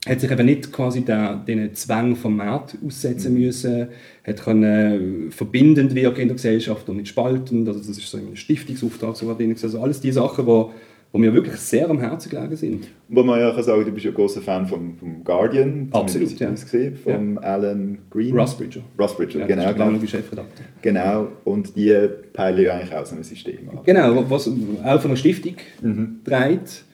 [0.06, 3.40] hat sich eben nicht quasi den, den Zwang vom Markt aussetzen mhm.
[3.40, 3.88] müssen,
[4.24, 8.36] hat können verbindend wirken in der Gesellschaft und nicht spaltend, also das ist so ein
[8.36, 10.64] Stiftungsauftrag, so also alles die Sachen, die
[11.12, 12.88] die mir wirklich sehr am Herzen gelegen sind.
[13.08, 15.88] Wo man ja kann sagen, du bist ja ein großer Fan vom, vom Guardian.
[15.92, 16.50] Absolut, ja.
[16.50, 17.40] Gesehen, vom ja.
[17.40, 18.38] Alan Green.
[18.38, 18.82] Rusbridger.
[18.98, 19.72] Rusbridger, ja, genau.
[19.72, 20.06] genau.
[20.06, 20.66] Chefredakteur.
[20.82, 21.94] Genau, und die
[22.32, 23.78] peilen ja eigentlich auch so ein System an.
[23.84, 26.20] Genau, was auch von einer Stiftung mhm.
[26.24, 26.84] dreht.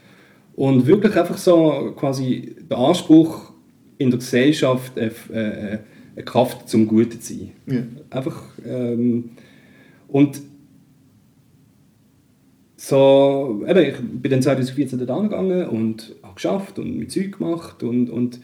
[0.54, 3.52] Und wirklich einfach so quasi der Anspruch
[3.98, 5.80] in der Gesellschaft, eine, eine,
[6.14, 7.50] eine Kraft zum Guten zu sein.
[7.66, 7.82] Ja.
[8.10, 9.30] Einfach, ähm,
[10.06, 10.40] und
[12.86, 17.82] so, eben, ich bin dann 2014 da gegangen und habe geschafft und mit Zeug gemacht
[17.82, 18.40] und, und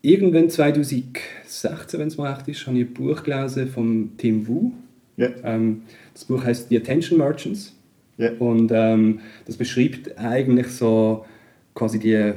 [0.00, 4.72] irgendwann 2016, wenn es mir recht ist, habe ich ein Buch gelesen von Tim Wu.
[5.18, 5.34] Yeah.
[5.44, 5.82] Ähm,
[6.14, 7.74] das Buch heißt The Attention Merchants
[8.18, 8.32] yeah.
[8.38, 11.26] und ähm, das beschreibt eigentlich so
[11.74, 12.32] quasi die,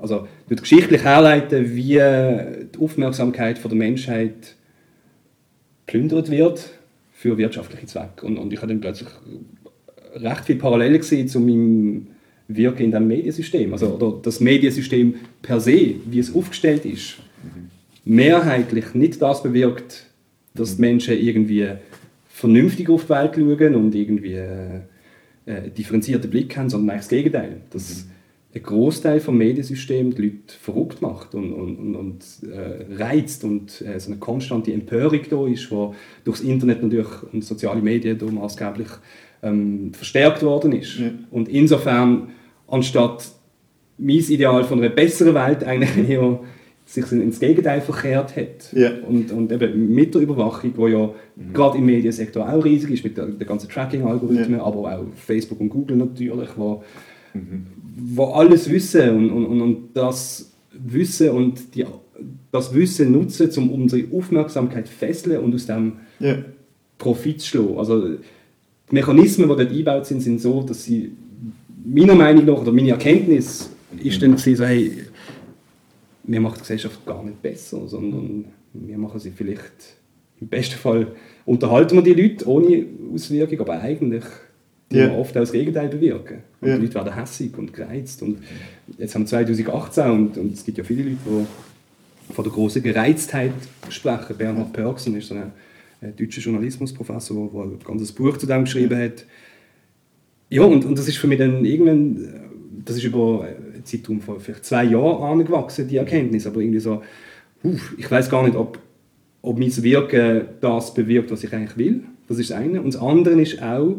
[0.00, 4.56] also wird geschichtlich herleiten, wie die Aufmerksamkeit von der Menschheit
[5.86, 6.70] plündert wird
[7.12, 8.26] für wirtschaftliche Zwecke.
[8.26, 9.08] Und, und ich habe dann plötzlich
[10.14, 12.06] recht viel Parallelen gesehen zu meinem
[12.48, 13.72] Wirken in diesem Mediensystem.
[13.72, 17.18] Also oder das Mediensystem per se, wie es aufgestellt ist,
[18.04, 20.06] mehrheitlich nicht das bewirkt,
[20.54, 21.68] dass die Menschen irgendwie
[22.28, 24.80] vernünftig auf die Welt schauen und irgendwie äh,
[25.46, 27.60] einen differenzierten Blick haben, sondern eigentlich das Gegenteil.
[27.70, 28.10] Dass mhm.
[28.56, 33.80] ein Großteil vom Mediensystem die Leute verrückt macht und, und, und, und äh, reizt und
[33.82, 35.90] äh, so eine konstante Empörung da ist, die
[36.24, 38.88] durchs Internet natürlich und soziale Medien da maßgeblich
[39.42, 40.98] ähm, verstärkt worden ist.
[40.98, 41.10] Ja.
[41.30, 42.28] Und insofern,
[42.68, 43.28] anstatt
[43.98, 46.40] mein Ideal von einer besseren Welt eigentlich eher
[46.84, 48.72] sich ins Gegenteil verkehrt hat.
[48.72, 48.90] Ja.
[49.08, 51.52] Und, und eben mit der Überwachung, die ja mhm.
[51.52, 54.64] gerade im Mediensektor auch riesig ist, mit den ganzen Tracking-Algorithmen, ja.
[54.64, 56.82] aber auch Facebook und Google natürlich, wo,
[57.32, 57.66] mhm.
[58.14, 61.86] wo alles wissen und, und, und das Wissen und die,
[62.50, 66.36] das Wissen nutzen, um unsere Aufmerksamkeit fesseln und aus dem ja.
[66.98, 67.78] Profit zu schlagen.
[67.78, 68.16] Also,
[68.92, 71.12] die Mechanismen, die dort eingebaut sind, sind so, dass sie
[71.84, 73.70] meiner Meinung nach, oder meine Erkenntnis
[74.02, 75.04] ist dann so, hey,
[76.24, 79.96] wir machen die Gesellschaft gar nicht besser, sondern wir machen sie vielleicht,
[80.40, 81.06] im besten Fall
[81.46, 84.24] unterhalten wir die Leute ohne Auswirkung, aber eigentlich
[84.90, 85.16] die yeah.
[85.16, 86.42] oft auch das Gegenteil bewirken.
[86.60, 86.76] Und yeah.
[86.76, 88.20] Die Leute werden hässig und gereizt.
[88.22, 88.42] Und
[88.98, 92.82] jetzt haben wir 2018 und, und es gibt ja viele Leute, die von der großen
[92.82, 93.54] Gereiztheit
[93.88, 94.36] sprechen.
[94.36, 95.52] Bernhard Pörksen ist so ein
[96.10, 99.26] deutscher Journalismusprofessor, der ein ganzes Buch zu dem geschrieben hat.
[100.50, 102.28] Ja, und, und das ist für mich dann irgendwann,
[102.84, 107.02] das ist über einen Zeitraum von vielleicht zwei Jahren angewachsen, die Erkenntnis, aber irgendwie so,
[107.62, 108.78] uff, ich weiß gar nicht, ob
[109.42, 112.04] ob mein Wirken das bewirkt, was ich eigentlich will.
[112.28, 112.80] Das ist das eine.
[112.80, 113.96] Und das andere ist auch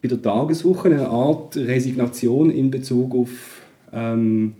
[0.00, 3.62] bei der Tageswoche eine Art Resignation in Bezug auf
[3.92, 4.54] ähm,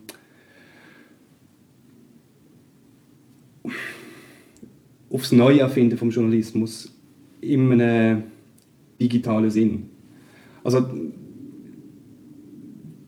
[5.14, 6.92] aufs Neuerfinden vom Journalismus
[7.40, 8.24] in einem
[9.00, 9.84] digitalen Sinn.
[10.64, 10.84] Also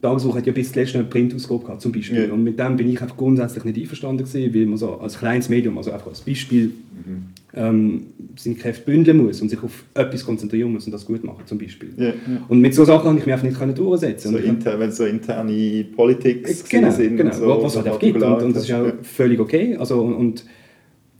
[0.02, 2.26] Tageswoche hat ja bis zuletzt eine Printausgabe gehabt, zum Beispiel.
[2.28, 2.32] Ja.
[2.32, 5.48] Und mit dem bin ich einfach grundsätzlich nicht einverstanden gewesen, weil man so als kleines
[5.48, 7.22] Medium, also einfach als Beispiel, mhm.
[7.54, 8.02] ähm,
[8.36, 11.58] seine Kräfte bündeln muss und sich auf etwas konzentrieren muss und das gut machen, zum
[11.58, 11.92] Beispiel.
[11.96, 12.14] Ja, ja.
[12.46, 14.96] Und mit so Sachen habe ich mich einfach nicht können durchsetzen so inter, Wenn es
[14.96, 18.22] so interne Politik genau, sind genau, so, was es halt auch gibt.
[18.22, 19.76] Und, und, das ist auch völlig okay.
[19.76, 20.44] Also, und, und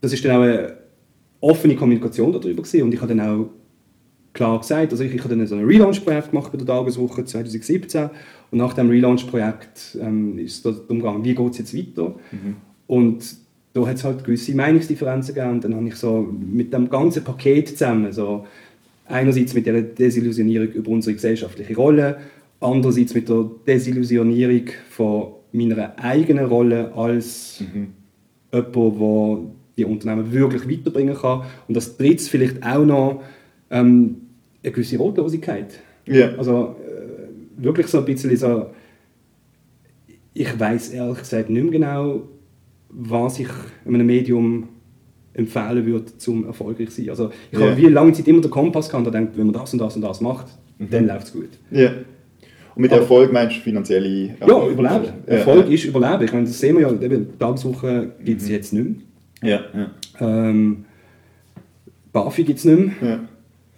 [0.01, 0.77] das ist dann auch eine
[1.41, 2.83] offene Kommunikation darüber gewesen.
[2.83, 3.49] und ich habe dann auch
[4.33, 8.11] klar gesagt, also ich, ich habe dann so ein Relaunch-Projekt gemacht bei der Tageswoche 2017
[8.51, 12.15] und nach dem Relaunch-Projekt ähm, ist es darum gegangen, wie geht es jetzt weiter.
[12.31, 12.57] Mhm.
[12.87, 13.25] Und
[13.73, 15.55] da hat es halt gewisse Meinungsdifferenzen gegeben.
[15.55, 18.47] Und dann habe ich so mit dem ganzen Paket zusammen, so
[19.07, 22.19] einerseits mit der Desillusionierung über unsere gesellschaftliche Rolle,
[22.61, 27.89] andererseits mit der Desillusionierung von meiner eigenen Rolle als mhm.
[28.53, 29.39] jemand, der
[29.77, 31.43] die Unternehmen wirklich weiterbringen kann.
[31.69, 33.23] Und das dritte vielleicht auch noch
[33.71, 34.17] ähm,
[34.62, 35.81] eine gewisse Rotlosigkeit.
[36.09, 36.35] Yeah.
[36.39, 36.77] Also
[37.57, 38.67] wirklich so ein bisschen so,
[40.35, 42.23] ich weiß ehrlich gesagt nicht mehr genau,
[42.89, 43.49] was ich
[43.87, 44.69] einem Medium
[45.35, 47.11] empfehlen würde, zum erfolgreich zu sein.
[47.11, 47.71] Also ich yeah.
[47.71, 49.97] habe wie lange Zeit immer den Kompass gehabt und denkt, wenn man das und das
[49.97, 50.47] und das macht,
[50.79, 50.91] mhm.
[50.91, 51.51] dann läuft es gut.
[51.73, 51.93] Yeah.
[52.75, 54.49] Und mit Erfolg meinst du finanzielle Erfolg?
[54.49, 55.12] Ja, Überleben.
[55.27, 55.73] Erfolg ja.
[55.73, 56.25] ist Überleben.
[56.25, 58.53] Ich meine, das sehen wir ja, Tageswoche gibt es mhm.
[58.53, 58.95] jetzt nicht mehr.
[59.42, 59.90] Ja, ja.
[60.20, 60.85] Ähm,
[62.12, 63.29] BAFI gibt es nicht mehr.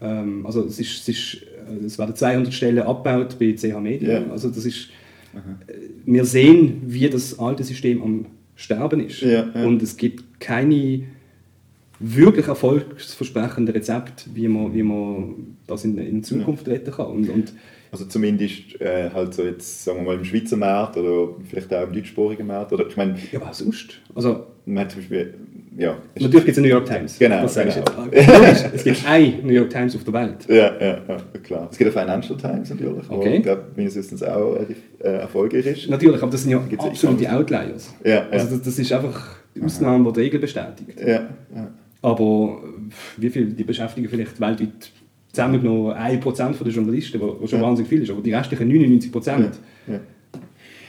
[0.00, 0.20] Ja.
[0.20, 1.48] Ähm, also es ist, es ist
[1.86, 4.20] es werden 200 Stellen abgebaut bei CH Media.
[4.20, 4.30] Ja.
[4.30, 4.88] Also das ist,
[5.34, 5.58] Aha.
[6.04, 9.20] wir sehen, wie das alte System am Sterben ist.
[9.20, 9.66] Ja, ja.
[9.66, 11.04] Und es gibt keine
[12.00, 17.06] wirklich erfolgsversprechenden Rezepte, wie man, wie man das in, in Zukunft retten kann.
[17.06, 17.52] Und, und
[17.90, 21.84] also zumindest äh, halt so jetzt, sagen wir mal, im Schweizer Markt oder vielleicht auch
[21.84, 22.72] im deutschsprachigen Markt.
[22.72, 24.00] Oder, ich meine, ja, was sonst?
[24.14, 25.34] Also, man zum Beispiel,
[25.78, 25.96] ja.
[26.18, 27.18] Natürlich gibt es eine New York Times.
[27.18, 27.42] Genau.
[27.42, 27.72] Das genau.
[28.10, 28.70] jetzt.
[28.74, 30.46] es gibt eine New York Times auf der Welt.
[30.48, 31.68] Ja, ja, ja klar.
[31.70, 33.36] Es gibt eine Financial Times natürlich, okay.
[33.36, 34.56] ich glaube, meines Wissens auch
[34.98, 35.88] äh, erfolgreich ist.
[35.88, 37.94] Natürlich, aber das sind ja Gibt's absolute Outliers.
[38.04, 41.00] Ja, also das, das, ist einfach die Ausnahme, die die Regel bestätigt.
[41.00, 41.70] Ja, ja.
[42.02, 42.60] Aber
[43.16, 44.90] wie viel die beschäftigen vielleicht weltweit
[45.30, 47.66] zusammengenommen 1% der Journalisten, was schon ja.
[47.66, 49.26] wahnsinnig viel ist, aber die restlichen 99%.
[49.26, 49.38] Ja.
[49.86, 50.00] Ja.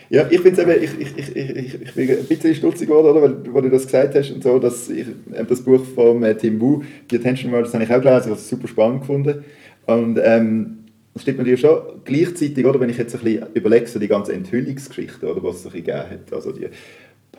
[0.09, 3.53] Ja, ich finde eben, ich, ich, ich, ich, bin ein bisschen stutzig geworden, oder, weil,
[3.53, 6.59] weil du das gesagt hast und so, dass ich äh, das Buch von äh, Tim
[6.59, 9.45] Wu, «The Attention World», das habe ich auch gelesen, ich habe es super spannend gefunden.
[9.85, 10.79] Und ähm,
[11.13, 14.33] das stimmt natürlich schon gleichzeitig, oder, wenn ich jetzt ein bisschen überlege, so die ganze
[14.33, 16.69] Enthüllungsgeschichte, oder, was es ein bisschen gegeben hat, also die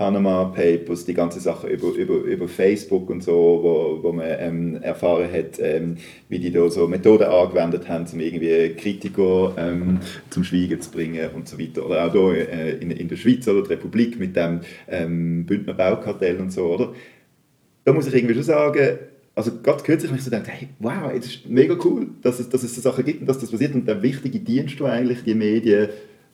[0.01, 4.83] Panama Papers, die ganze Sache über, über, über Facebook und so, wo, wo man ähm,
[4.83, 5.99] erfahren hat, ähm,
[6.31, 9.99] wie die da so Methoden angewendet haben, um irgendwie Kritiker ähm,
[10.31, 11.85] zum Schweigen zu bringen und so weiter.
[11.85, 15.75] Oder auch hier äh, in, in der Schweiz oder der Republik mit dem ähm, Bündner
[15.75, 16.95] Baukartell und so, oder?
[17.85, 18.99] Da muss ich irgendwie schon sagen,
[19.35, 22.49] also gerade kürzlich habe ich so gedacht, hey, wow, das ist mega cool, dass es,
[22.49, 25.25] dass es so Sachen gibt und dass das passiert und der wichtige Dienst, der eigentlich
[25.25, 25.91] die Medien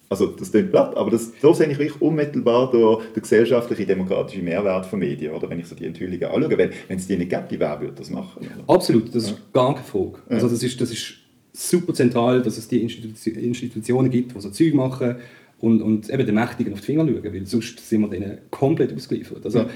[0.08, 4.44] also das klingt platt, aber das, so sehe ich wirklich unmittelbar den, den gesellschaftlichen, demokratischen
[4.44, 6.58] Mehrwert von Medien, oder wenn ich so die Enthüllungen anschaue.
[6.58, 8.46] Wenn, wenn es die nicht gäbe, wer würde das machen?
[8.46, 8.74] Oder?
[8.74, 10.18] Absolut, das ist gar keine Frage.
[10.28, 11.14] Also das ist, das ist
[11.52, 15.16] super zentral, dass es die Institutionen gibt, die so Zeug machen
[15.58, 18.94] und, und eben den Mächtigen auf die Finger schauen, weil sonst sind wir denen komplett
[18.94, 19.44] ausgeliefert.
[19.44, 19.68] Also ja.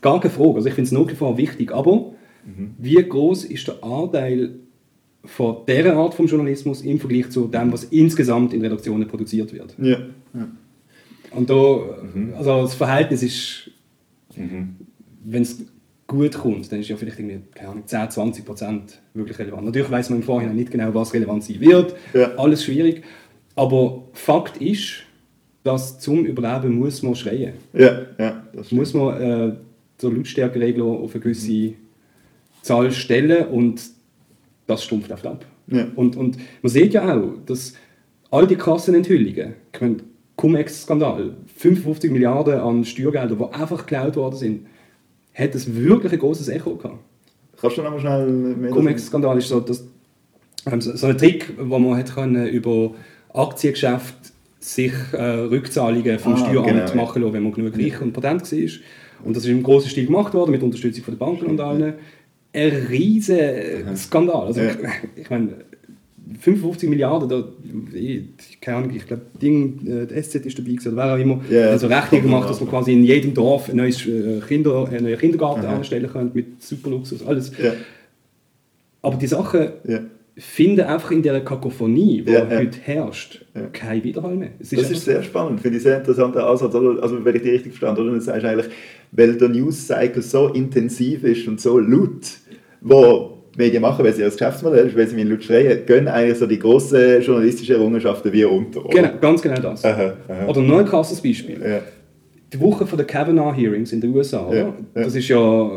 [0.00, 2.12] gar keine Frage, also ich finde es nach wie vor wichtig, aber
[2.44, 2.74] mhm.
[2.78, 4.60] wie groß ist der Anteil
[5.24, 9.74] von dieser Art von Journalismus im Vergleich zu dem, was insgesamt in Redaktionen produziert wird.
[9.78, 9.98] Ja.
[10.34, 10.48] ja.
[11.30, 11.54] Und da,
[12.14, 12.34] mhm.
[12.36, 13.70] also das Verhältnis ist,
[14.36, 14.76] mhm.
[15.24, 15.64] wenn es
[16.06, 19.64] gut kommt, dann ist ja vielleicht irgendwie, keine Ahnung, 10, 20 Prozent wirklich relevant.
[19.64, 21.94] Natürlich weiß man im Vorhinein nicht genau, was relevant sein wird.
[22.12, 22.34] Ja.
[22.36, 23.02] Alles schwierig.
[23.54, 25.04] Aber Fakt ist,
[25.62, 27.54] dass zum Überleben muss man schreien.
[27.72, 29.52] Ja, ja, das muss man äh,
[30.02, 31.74] der Lautstärkeregler auf eine gewisse mhm.
[32.62, 33.80] Zahl stellen und
[34.66, 35.44] das stumpft oft ab.
[35.68, 35.86] Ja.
[35.96, 37.74] Und, und man sieht ja auch, dass
[38.30, 39.96] all die krassen Enthüllungen, ich meine,
[40.36, 44.66] Cum-Ex-Skandal, 55 Milliarden an Steuergeldern, die einfach geklaut worden sind,
[45.34, 46.98] hat es wirklich ein großes Echo gehabt.
[47.60, 49.84] Kannst du noch mal schnell mehr Cum-Ex-Skandal ist so, dass,
[50.70, 52.94] ähm, so ein Trick, wo man hat können über
[53.32, 54.16] Aktiengeschäft
[54.58, 58.50] sich äh, Rückzahlungen vom ah, Steueramt genau, machen lassen, wenn man genug reich und patent
[58.50, 58.70] war.
[59.24, 61.94] Und das ist im großen Stil gemacht worden, mit Unterstützung von den Banken und allen
[62.52, 64.46] ein riesen Skandal.
[64.46, 64.70] Also, ja.
[65.16, 65.64] ich meine,
[66.40, 67.44] 55 Milliarden, da,
[67.94, 71.18] ich, keine Ahnung, ich glaube, Ding, äh, der SZ ist dabei gewesen, oder wer auch
[71.18, 74.88] immer, Ja, also Rechnung gemacht, dass man quasi in jedem Dorf ein neues äh, Kinder,
[74.88, 75.76] einen neuen Kindergarten Aha.
[75.76, 77.52] anstellen könnte mit Superluxus, alles.
[77.58, 77.72] Ja,
[79.02, 80.00] Aber die Sachen ja.
[80.36, 84.50] finden einfach in dieser Kakophonie, die heute herrscht, keinen Widerhall mehr.
[84.60, 86.74] Es Das ist sehr spannend, finde ich sehr interessanter Ansatz.
[86.74, 88.72] Also, wenn ich die richtig verstanden habe, dann sagst du eigentlich,
[89.12, 92.41] weil der News-Cycle so intensiv ist und so laut,
[92.82, 96.08] wo die Medien machen, weil sie als Geschäftsmodell ist, weil sie mit laut schreien, gehen
[96.08, 98.84] eigentlich so die grossen journalistischen Errungenschaften wie unter.
[98.84, 98.94] Oder?
[98.94, 99.84] Genau, ganz genau das.
[99.84, 100.46] Aha, aha.
[100.48, 101.60] Oder noch ein krasses Beispiel.
[101.62, 101.80] Ja.
[102.52, 104.48] Die Woche von der Kavanaugh Hearings in den USA?
[104.50, 104.74] Ja, ja.
[104.94, 105.70] das ist ja äh,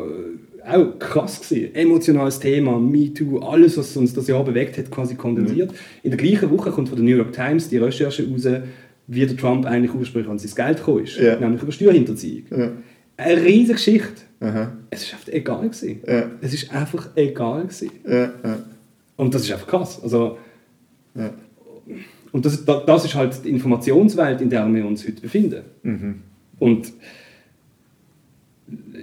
[0.67, 1.75] auch krass gewesen.
[1.75, 5.71] Emotionales Thema, MeToo, alles, was uns das Jahr bewegt hat, quasi kondensiert.
[5.71, 5.77] Mhm.
[6.03, 8.47] In der gleichen Woche kommt von der New York Times die Recherche raus,
[9.07, 12.45] wie der Trump eigentlich ursprünglich an sein Geld gekommen ist, nämlich über Steuerhinterziehung.
[13.17, 14.23] Eine riesige Geschichte.
[14.45, 14.73] Aha.
[14.89, 16.01] Es ist einfach egal gewesen.
[16.07, 16.29] Ja.
[16.41, 17.91] Es ist einfach egal gewesen.
[18.07, 18.23] Ja.
[18.43, 18.59] Ja.
[19.17, 20.01] Und das ist einfach krass.
[20.03, 20.37] Also,
[21.15, 21.31] Ja.
[22.31, 25.63] und das, da- das ist halt die Informationswelt, in der wir uns heute befinden.
[25.83, 26.21] Mhm.
[26.59, 26.93] Und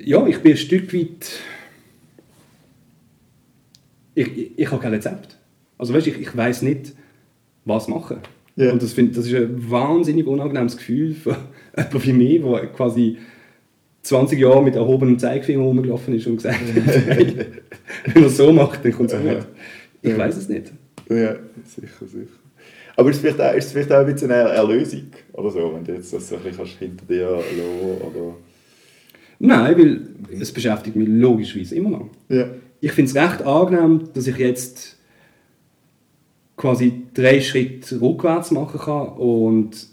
[0.04, 1.30] ja, ich bin ein Stück weit.
[4.14, 5.36] Ich, ich, ich habe kein Rezept.
[5.78, 6.92] Also weißt, ich, ich weiß nicht,
[7.64, 8.18] was machen.
[8.56, 8.72] Ja.
[8.72, 11.36] Und das, find, das ist ein wahnsinnig unangenehmes Gefühl für
[11.76, 13.16] jemanden wie mich, der quasi
[14.02, 17.36] 20 Jahre mit erhobenem Zeigefinger rumgelaufen ist und gesagt hat, hey,
[18.14, 19.46] wenn er es so macht, dann kommt es gut.
[20.02, 20.72] Ich weiß es nicht.
[21.08, 22.26] Ja, sicher, sicher.
[22.96, 25.72] Aber ist es vielleicht auch, ist es vielleicht auch ein bisschen eine Erlösung oder so,
[25.74, 28.34] wenn du jetzt das so ein bisschen hinter dir lassen oder...
[29.38, 32.08] Nein, weil es beschäftigt mich logischerweise immer noch.
[32.28, 32.48] Ja.
[32.80, 34.96] Ich finde es recht angenehm, dass ich jetzt
[36.56, 39.88] quasi drei Schritte rückwärts machen kann und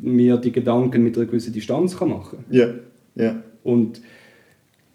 [0.00, 2.68] mir die Gedanken mit einer gewissen Distanz kann machen Ja.
[3.14, 3.42] Ja.
[3.64, 4.00] und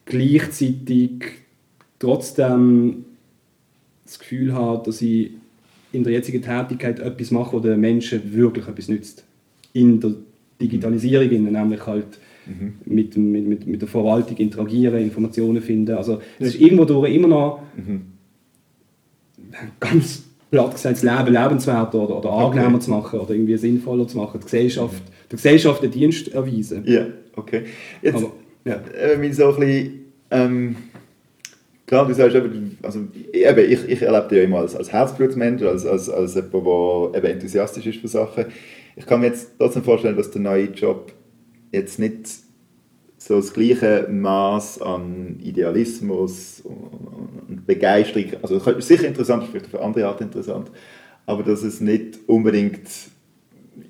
[0.05, 1.11] gleichzeitig
[1.99, 3.05] trotzdem
[4.05, 5.31] das Gefühl habe, dass ich
[5.91, 9.23] in der jetzigen Tätigkeit etwas mache, wo den Menschen wirklich etwas nützt.
[9.73, 10.13] In der
[10.61, 12.05] Digitalisierung, in- nämlich halt
[12.85, 15.95] mit, dem- mit, mit, mit der Verwaltung interagieren, Informationen finden.
[15.95, 17.61] Also es ist irgendwo durch immer noch
[19.79, 24.17] ganz platt gesagt, das Leben lebenswerter oder, oder angenehmer zu machen oder irgendwie sinnvoller zu
[24.17, 25.01] machen, die Gesellschaft,
[25.31, 26.83] der Gesellschaft einen Dienst erweisen.
[26.85, 27.65] Ja, okay.
[28.01, 28.31] Jetzt, Aber,
[28.65, 28.75] ja.
[28.75, 30.75] äh, wenn ich so ein bisschen, ähm,
[31.85, 32.99] klar, du sagst eben, also
[33.33, 36.53] eben, ich, ich erlebe dich ja immer als, als Herzblutsmensch, als, als, als jemand,
[37.13, 38.45] der eben enthusiastisch ist für Sachen.
[38.95, 41.11] Ich kann mir jetzt trotzdem vorstellen, dass der neue Job
[41.71, 42.29] jetzt nicht
[43.17, 50.21] so das gleiche Maß an Idealismus und Begeisterung, also sicher interessant, vielleicht für andere Art
[50.21, 50.69] interessant,
[51.25, 52.87] aber dass es nicht unbedingt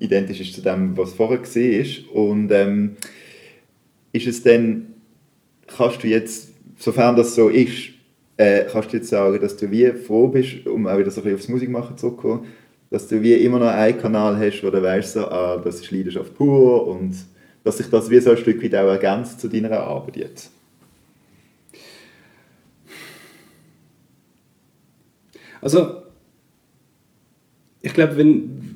[0.00, 2.14] identisch ist zu dem, was vorher war.
[2.14, 2.96] Und ähm,
[4.16, 4.94] ist es denn,
[5.66, 6.48] kannst du jetzt,
[6.78, 7.90] sofern das so ist,
[8.36, 11.24] äh, kannst du jetzt sagen, dass du wie froh bist, um auch wieder so ein
[11.24, 12.46] bisschen aufs Musikmachen zurückzukommen,
[12.90, 15.90] dass du wie immer noch einen Kanal hast, wo du weißt, so, ah, das ist
[15.90, 17.14] Leidenschaft pur und
[17.64, 20.52] dass sich das wie so ein Stück weit auch ergänzt zu deiner Arbeit jetzt.
[25.60, 26.02] Also,
[27.82, 28.75] ich glaube, wenn,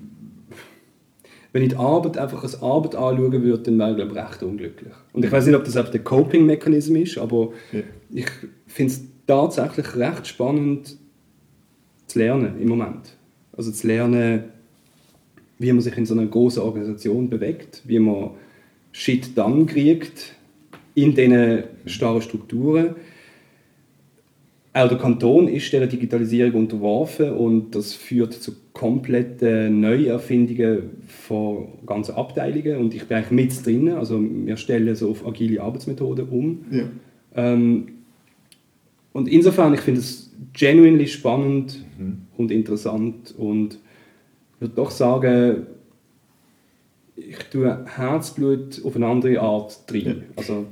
[1.52, 4.92] wenn ich die Arbeit einfach als Arbeit anschauen würde, dann wäre ich glaube, recht unglücklich.
[5.12, 7.80] Und ich weiß nicht, ob das einfach der Coping-Mechanismus ist, aber Ja.
[8.12, 8.28] ich
[8.66, 10.96] finde es tatsächlich recht spannend
[12.06, 13.16] zu lernen im Moment.
[13.56, 14.44] Also zu lernen,
[15.58, 18.30] wie man sich in so einer großen Organisation bewegt, wie man
[18.92, 20.34] Shit dann kriegt
[20.94, 22.96] in diesen starren Strukturen.
[24.72, 32.14] Auch der Kanton ist der Digitalisierung unterworfen und das führt zu kompletten Neuerfindungen von ganzen
[32.14, 36.64] Abteilungen und ich bin eigentlich mit drin, also wir stellen so auf agile Arbeitsmethoden um.
[36.70, 36.84] Ja.
[37.36, 37.88] Ähm,
[39.12, 41.84] und insofern, ich finde es genuinely spannend
[42.38, 45.66] und interessant und ich würde doch sagen,
[47.16, 50.06] ich tue Herzblut auf eine andere Art drin.
[50.06, 50.14] Ja.
[50.36, 50.64] Also,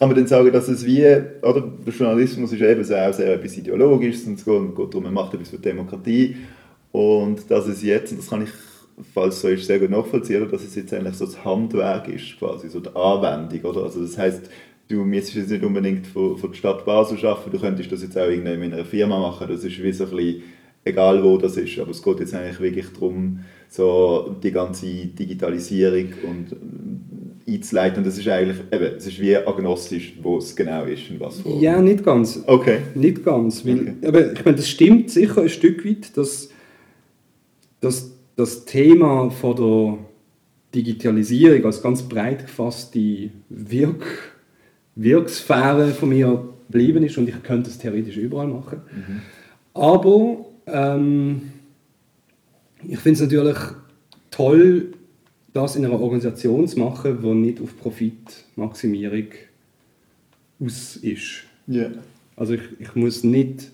[0.00, 1.04] Kann man dann sagen, dass es wie,
[1.42, 5.14] oder der Journalismus ist eben auch sehr etwas Ideologisches und es geht, geht darum, man
[5.14, 6.34] macht etwas für Demokratie
[6.92, 8.50] und dass es jetzt, und das kann ich,
[9.14, 12.68] falls so ist, sehr gut nachvollziehen, dass es jetzt eigentlich so das Handwerk ist, quasi,
[12.68, 13.84] so die Anwendung, oder?
[13.84, 14.42] Also das heißt,
[14.88, 18.16] du müsstest jetzt nicht unbedingt für, für die Stadt Basel arbeiten, du könntest das jetzt
[18.18, 20.42] auch irgendwie in einer Firma machen, das ist wie so ein bisschen,
[20.84, 23.40] egal wo das ist, aber es geht jetzt eigentlich wirklich darum,
[23.70, 29.34] so die ganze Digitalisierung und äh, einzuleiten und das ist eigentlich, eben, es ist wie
[29.36, 31.58] agnostisch, wo es genau ist und was wo.
[31.58, 32.42] ja, nicht ganz.
[32.46, 32.78] Okay.
[32.94, 33.64] Nicht ganz.
[33.64, 33.94] Weil, Okay.
[34.06, 36.50] aber ich meine, das stimmt sicher ein Stück weit, dass,
[37.82, 39.98] dass das Thema von der
[40.74, 44.32] Digitalisierung als ganz breit gefasste Wirk
[44.94, 48.82] Wirksphäre von mir geblieben ist und ich könnte es theoretisch überall machen.
[49.74, 51.42] Aber ähm,
[52.88, 53.56] Ich finde es natürlich
[54.30, 54.92] toll,
[55.52, 59.28] das in einer Organisation zu machen, die nicht auf Profitmaximierung
[60.60, 61.44] aus ist.
[61.66, 61.90] Ja.
[62.36, 63.70] Also ich, ich, muss nicht,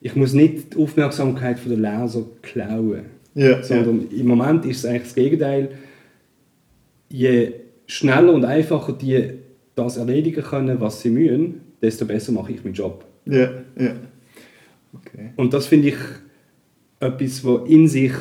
[0.00, 3.04] ich muss nicht die Aufmerksamkeit der Leser klauen.
[3.34, 5.70] Ja, sondern im Moment ist es eigentlich das Gegenteil.
[7.08, 7.52] Je
[7.86, 9.30] schneller und einfacher die
[9.74, 13.04] das erledigen können, was sie müssen, desto besser mache ich meinen Job.
[13.26, 13.94] Ja, ja.
[14.94, 15.30] Okay.
[15.36, 15.96] Und das finde ich
[17.00, 18.12] etwas, was in sich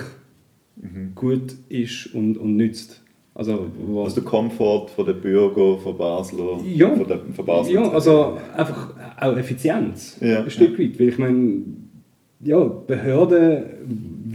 [1.15, 3.01] gut ist und, und nützt.
[3.35, 6.95] Also, was Also der Komfort von den Bürger von Basel, Ja.
[6.95, 7.73] von, der, von Basel.
[7.75, 10.17] Ja, also einfach auch Effizienz.
[10.21, 10.43] Ja.
[10.43, 10.99] Ein Stück weit.
[10.99, 11.61] Weil ich meine,
[12.41, 13.63] ja, Behörden,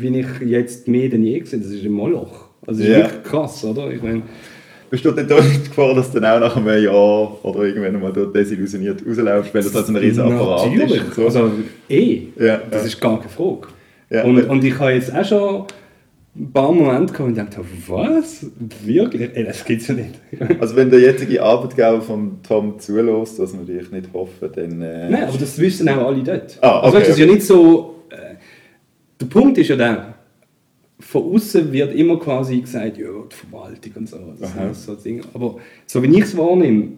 [0.00, 2.48] wie ich jetzt mehr denn je gesehen das ist ein Moloch.
[2.66, 2.98] Also das ist Ja.
[3.04, 3.90] wirklich krass, oder?
[3.90, 4.22] Ich meine,
[4.90, 8.10] Besteht nicht da die Gefahr, dass du dann auch nach einem Jahr oder irgendwann mal
[8.10, 10.96] dort desillusioniert rauslaufst, weil das halt so ein riesen Apparat natürlich.
[10.96, 11.02] ist?
[11.02, 11.24] und So.
[11.40, 11.50] Also
[11.90, 12.86] eh, Ja, das ja.
[12.88, 13.68] ist gar keine Frage.
[14.08, 14.24] Ja.
[14.24, 15.64] Und, und ich habe jetzt auch schon
[16.36, 18.46] ein paar Momente gehabt und gedacht, was?
[18.82, 19.30] Wirklich?
[19.34, 20.14] Ey, das gibt's ja nicht.
[20.60, 24.80] Also wenn der jetzige Arbeitgeber von Tom zulässt, was wir natürlich nicht hoffen, dann...
[24.80, 26.56] Äh, Nein, aber das wissen auch alle dort.
[26.62, 27.94] Ah, also okay, weißt, du, das ist ja nicht so.
[29.20, 30.14] Der Punkt ist ja der,
[31.00, 34.16] von außen wird immer quasi gesagt, ja, die Verwaltung und so.
[34.16, 34.74] Aha.
[34.74, 34.96] so.
[35.34, 35.56] Aber
[35.86, 36.88] so wie ich es wahrnehme,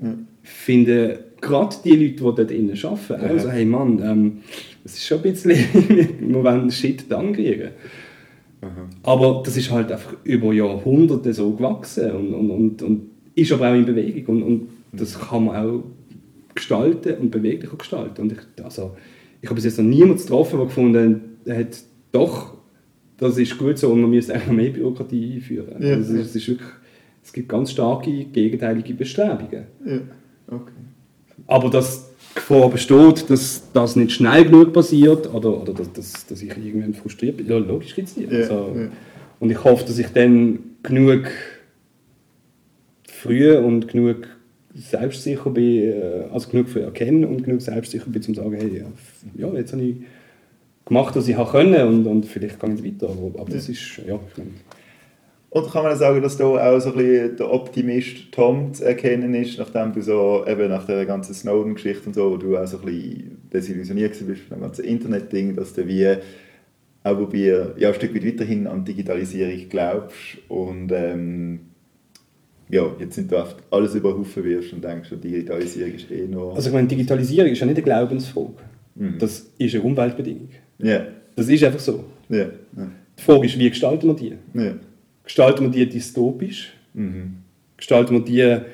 [0.42, 3.26] finden gerade die Leute, die dort innen arbeiten, Aha.
[3.26, 4.38] also hey Mann, ähm,
[4.82, 5.50] das ist schon ein bisschen,
[6.20, 7.70] wir wollen Shit dann kriegen.
[9.02, 13.70] Aber das ist halt einfach über Jahrhunderte so gewachsen und, und, und, und ist aber
[13.70, 14.42] auch in Bewegung.
[14.42, 15.84] Und, und das kann man auch
[16.54, 18.22] gestalten und beweglicher gestalten.
[18.22, 18.96] Und ich, also,
[19.40, 21.82] ich habe bis jetzt noch niemanden getroffen, der gefunden hat,
[22.12, 22.54] doch,
[23.18, 25.76] das ist gut so und man müsste noch mehr Bürokratie einführen.
[25.80, 25.94] Ja.
[25.94, 26.68] Also, es, ist, wirklich,
[27.22, 29.64] es gibt ganz starke gegenteilige Bestrebungen.
[29.84, 30.00] Ja,
[30.48, 30.72] okay.
[31.46, 36.26] Aber dass die Gefahr besteht, dass das nicht schnell genug passiert oder, oder dass, dass,
[36.26, 38.32] dass ich irgendwann frustriert bin, ja, logisch gibt es nicht.
[38.32, 38.88] Ja, Also.
[39.38, 41.30] Und ich hoffe, dass ich dann genug
[43.06, 44.28] früh und genug
[44.74, 48.84] selbstsicher bin, äh, also genug früh erkennen und genug selbstsicher bin, um zu sagen, hey,
[49.36, 49.96] ja jetzt habe ich
[50.90, 53.08] gemacht, was ich habe können und, und vielleicht gehe ich weiter.
[53.10, 54.50] Aber, aber das ist, ja, ich meine,
[55.50, 59.34] Und kann man sagen, dass da auch so ein bisschen der Optimist Tom zu erkennen
[59.34, 62.78] ist, nachdem du so, eben nach der ganzen Snowden-Geschichte und so, wo du auch so
[62.78, 66.16] ein bisschen desillusioniert warst von dem ganzen Internet-Ding, dass du wie
[67.02, 71.60] auch bei, ja, ein Stück weit weiterhin an Digitalisierung glaubst und ähm,
[72.68, 76.26] ja, jetzt sind du oft alles über den Haufen wirfst und denkst, Digitalisierung ist eh
[76.26, 76.54] noch...
[76.54, 78.69] also ich meine, Digitalisierung ist ja nicht eine Glaubensfrage.
[79.00, 79.18] Mhm.
[79.18, 80.50] Das ist eine Umweltbedingung.
[80.78, 82.04] ja, Das ist einfach so.
[82.28, 82.38] ja,
[82.76, 84.34] ja, Die Frage ist, wie gestalten wir die?
[85.24, 86.72] Gestalten wir die dystopisch?
[86.94, 87.36] Mhm.
[87.76, 88.64] Gestalten wir die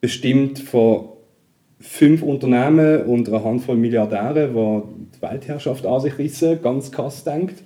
[0.00, 1.08] bestimmt von
[1.80, 7.62] fünf Unternehmen und einer Handvoll Milliardären, die die Weltherrschaft an sich rissen, ganz krass denkt?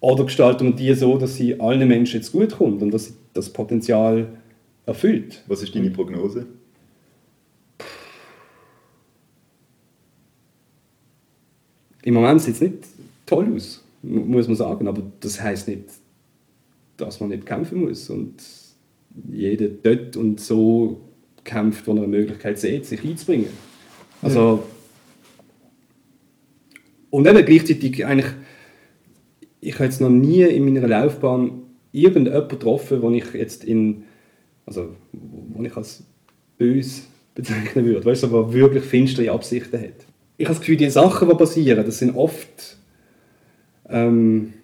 [0.00, 3.14] Oder gestalten wir die so, dass sie allen Menschen jetzt gut kommt und dass sie
[3.32, 4.26] das Potenzial
[4.84, 5.44] erfüllt?
[5.46, 6.46] Was ist deine Prognose?
[12.02, 12.84] Im Moment sieht es nicht
[13.26, 15.84] toll aus, mu- muss man sagen, aber das heißt nicht,
[16.96, 18.34] dass man nicht kämpfen muss und
[19.30, 21.00] jeder dort und so
[21.44, 23.48] kämpft, wo er eine Möglichkeit sieht, sich einzubringen.
[24.20, 24.62] Also
[27.10, 28.32] und eben gleichzeitig eigentlich,
[29.60, 34.04] ich habe jetzt noch nie in meiner Laufbahn irgendjemanden getroffen, den ich jetzt in,
[34.64, 36.04] also wo ich als
[36.56, 37.02] böse
[37.34, 40.06] bezeichnen würde, weißt du, wirklich finstere Absichten hat.
[40.36, 42.76] Ich habe das Gefühl, die Sachen, die passieren, das sind oft
[43.88, 44.54] ähm,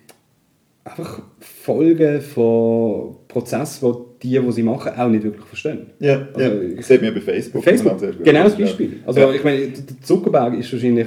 [0.84, 3.92] einfach Folgen von Prozessen,
[4.22, 5.90] die die, die sie machen, auch nicht wirklich verstehen.
[6.00, 6.60] Ja, Also, ja.
[6.62, 7.62] ich- das sieht man bei Facebook.
[7.62, 8.24] Facebook, gut.
[8.24, 8.64] genau das Ja.
[8.64, 9.00] Beispiel.
[9.06, 9.30] Also ja.
[9.32, 11.06] ich meine, der Zuckerberg ist wahrscheinlich,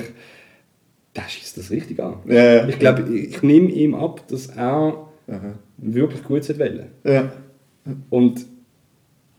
[1.15, 2.17] der schießt das richtig an.
[2.27, 2.67] Ja, ja.
[2.69, 5.53] Ich glaube, ich, ich nehme ihm ab, dass er Aha.
[5.77, 6.87] wirklich gut wollte.
[7.03, 7.33] Ja.
[8.09, 8.45] Und,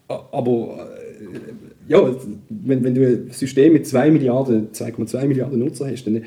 [0.09, 0.89] aber,
[1.23, 1.52] äh,
[1.89, 2.15] ja,
[2.49, 6.23] wenn, wenn du ein System mit 2 Milliarden, 2,2 Milliarden Nutzer hast, dann,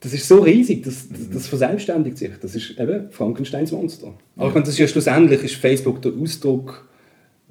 [0.00, 2.30] das ist so riesig, das, das, das verselbstständigt sich.
[2.40, 4.12] Das ist eben Frankensteins Monster.
[4.36, 6.88] Aber ich meine, das ist ja schlussendlich ist Facebook der Ausdruck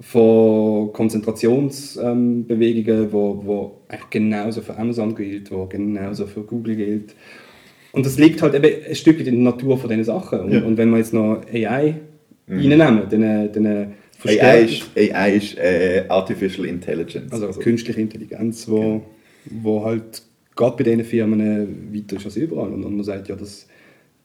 [0.00, 7.14] von Konzentrationsbewegungen, wo, wo eigentlich genauso für Amazon gilt, wo genauso für Google gilt.
[7.92, 10.40] Und das liegt halt eben ein Stück in der Natur von diesen Sachen.
[10.40, 10.62] Und, Ja.
[10.64, 11.94] und wenn wir jetzt noch AI
[12.48, 13.92] reinnehmen, dann, dann
[14.24, 17.32] AI verstärkt- ist, AI ist äh, Artificial Intelligence.
[17.32, 19.02] also künstliche Intelligenz, wo,
[19.50, 20.22] wo halt
[20.54, 22.70] gerade bei diesen Firmen weiter ist als überall.
[22.72, 23.66] Und, und man sagt, ja, das,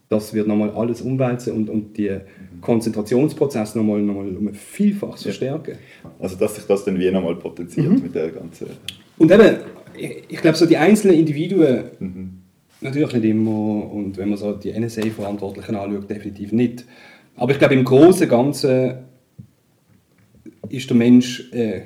[0.10, 2.12] das wird nochmal alles umwälzen und, und die
[2.62, 5.74] Konzentrationsprozesse nochmal noch mal um ein Vielfaches verstärken.
[6.20, 8.04] Also dass sich das dann wie nochmal potenziert Mhm.
[8.04, 8.68] mit der ganzen...
[9.18, 9.58] Und eben,
[9.98, 12.30] ich, ich glaube, so die einzelnen Individuen, Mhm.
[12.82, 16.86] natürlich nicht immer, und wenn man so die NSA-Verantwortlichen anschaut, definitiv nicht.
[17.36, 18.94] Aber ich glaube, im Großen und Ganzen
[20.70, 21.82] ist der Mensch äh,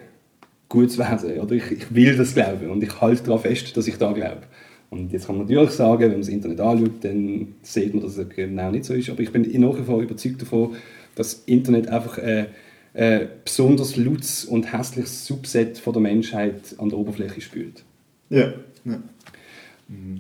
[0.70, 1.40] gutes Wesen.
[1.40, 4.44] Oder ich, ich will das glauben und ich halte daran fest, dass ich da glaube.
[4.90, 8.18] Und jetzt kann man natürlich sagen, wenn man das Internet anschaut, dann sieht man, dass
[8.18, 9.10] es genau nicht so ist.
[9.10, 10.76] Aber ich bin nach wie vor überzeugt davon,
[11.16, 12.48] dass das Internet einfach ein
[12.94, 17.84] äh, besonders lautes und hässliches Subset von der Menschheit an der Oberfläche spült.
[18.30, 18.54] Ja.
[18.84, 19.02] ja.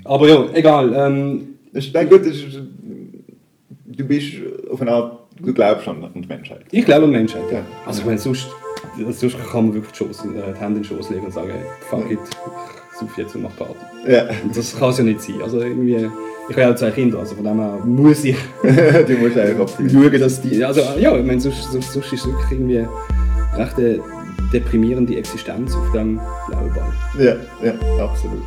[0.05, 0.93] Aber ja, egal.
[0.95, 2.61] Ähm, das ist, gut, das ist,
[3.85, 4.35] du bist
[4.69, 6.61] auf eine Art, du glaubst an die Menschheit.
[6.71, 7.61] Ich glaube an die Menschheit, ja.
[7.85, 8.47] Also ich meine, sonst,
[8.97, 11.51] sonst kann man wirklich die, Schoß, äh, die Hände in den Schoß legen und sagen,
[11.89, 13.75] fuck it, ich suche jetzt und mache Party.
[14.07, 14.29] Ja.
[14.43, 15.41] Und das kann es ja nicht sein.
[15.41, 16.09] Also irgendwie,
[16.49, 20.19] ich habe ja zwei Kinder, also von dem her muss ich die musst einfach schauen,
[20.19, 22.87] dass die, also ja, ich meine, sonst, sonst, sonst ist es wirklich irgendwie
[23.57, 23.99] recht eine
[24.51, 26.93] deprimierende Existenz auf dem blauen Ball.
[27.17, 27.35] Ja,
[27.65, 28.43] ja, absolut.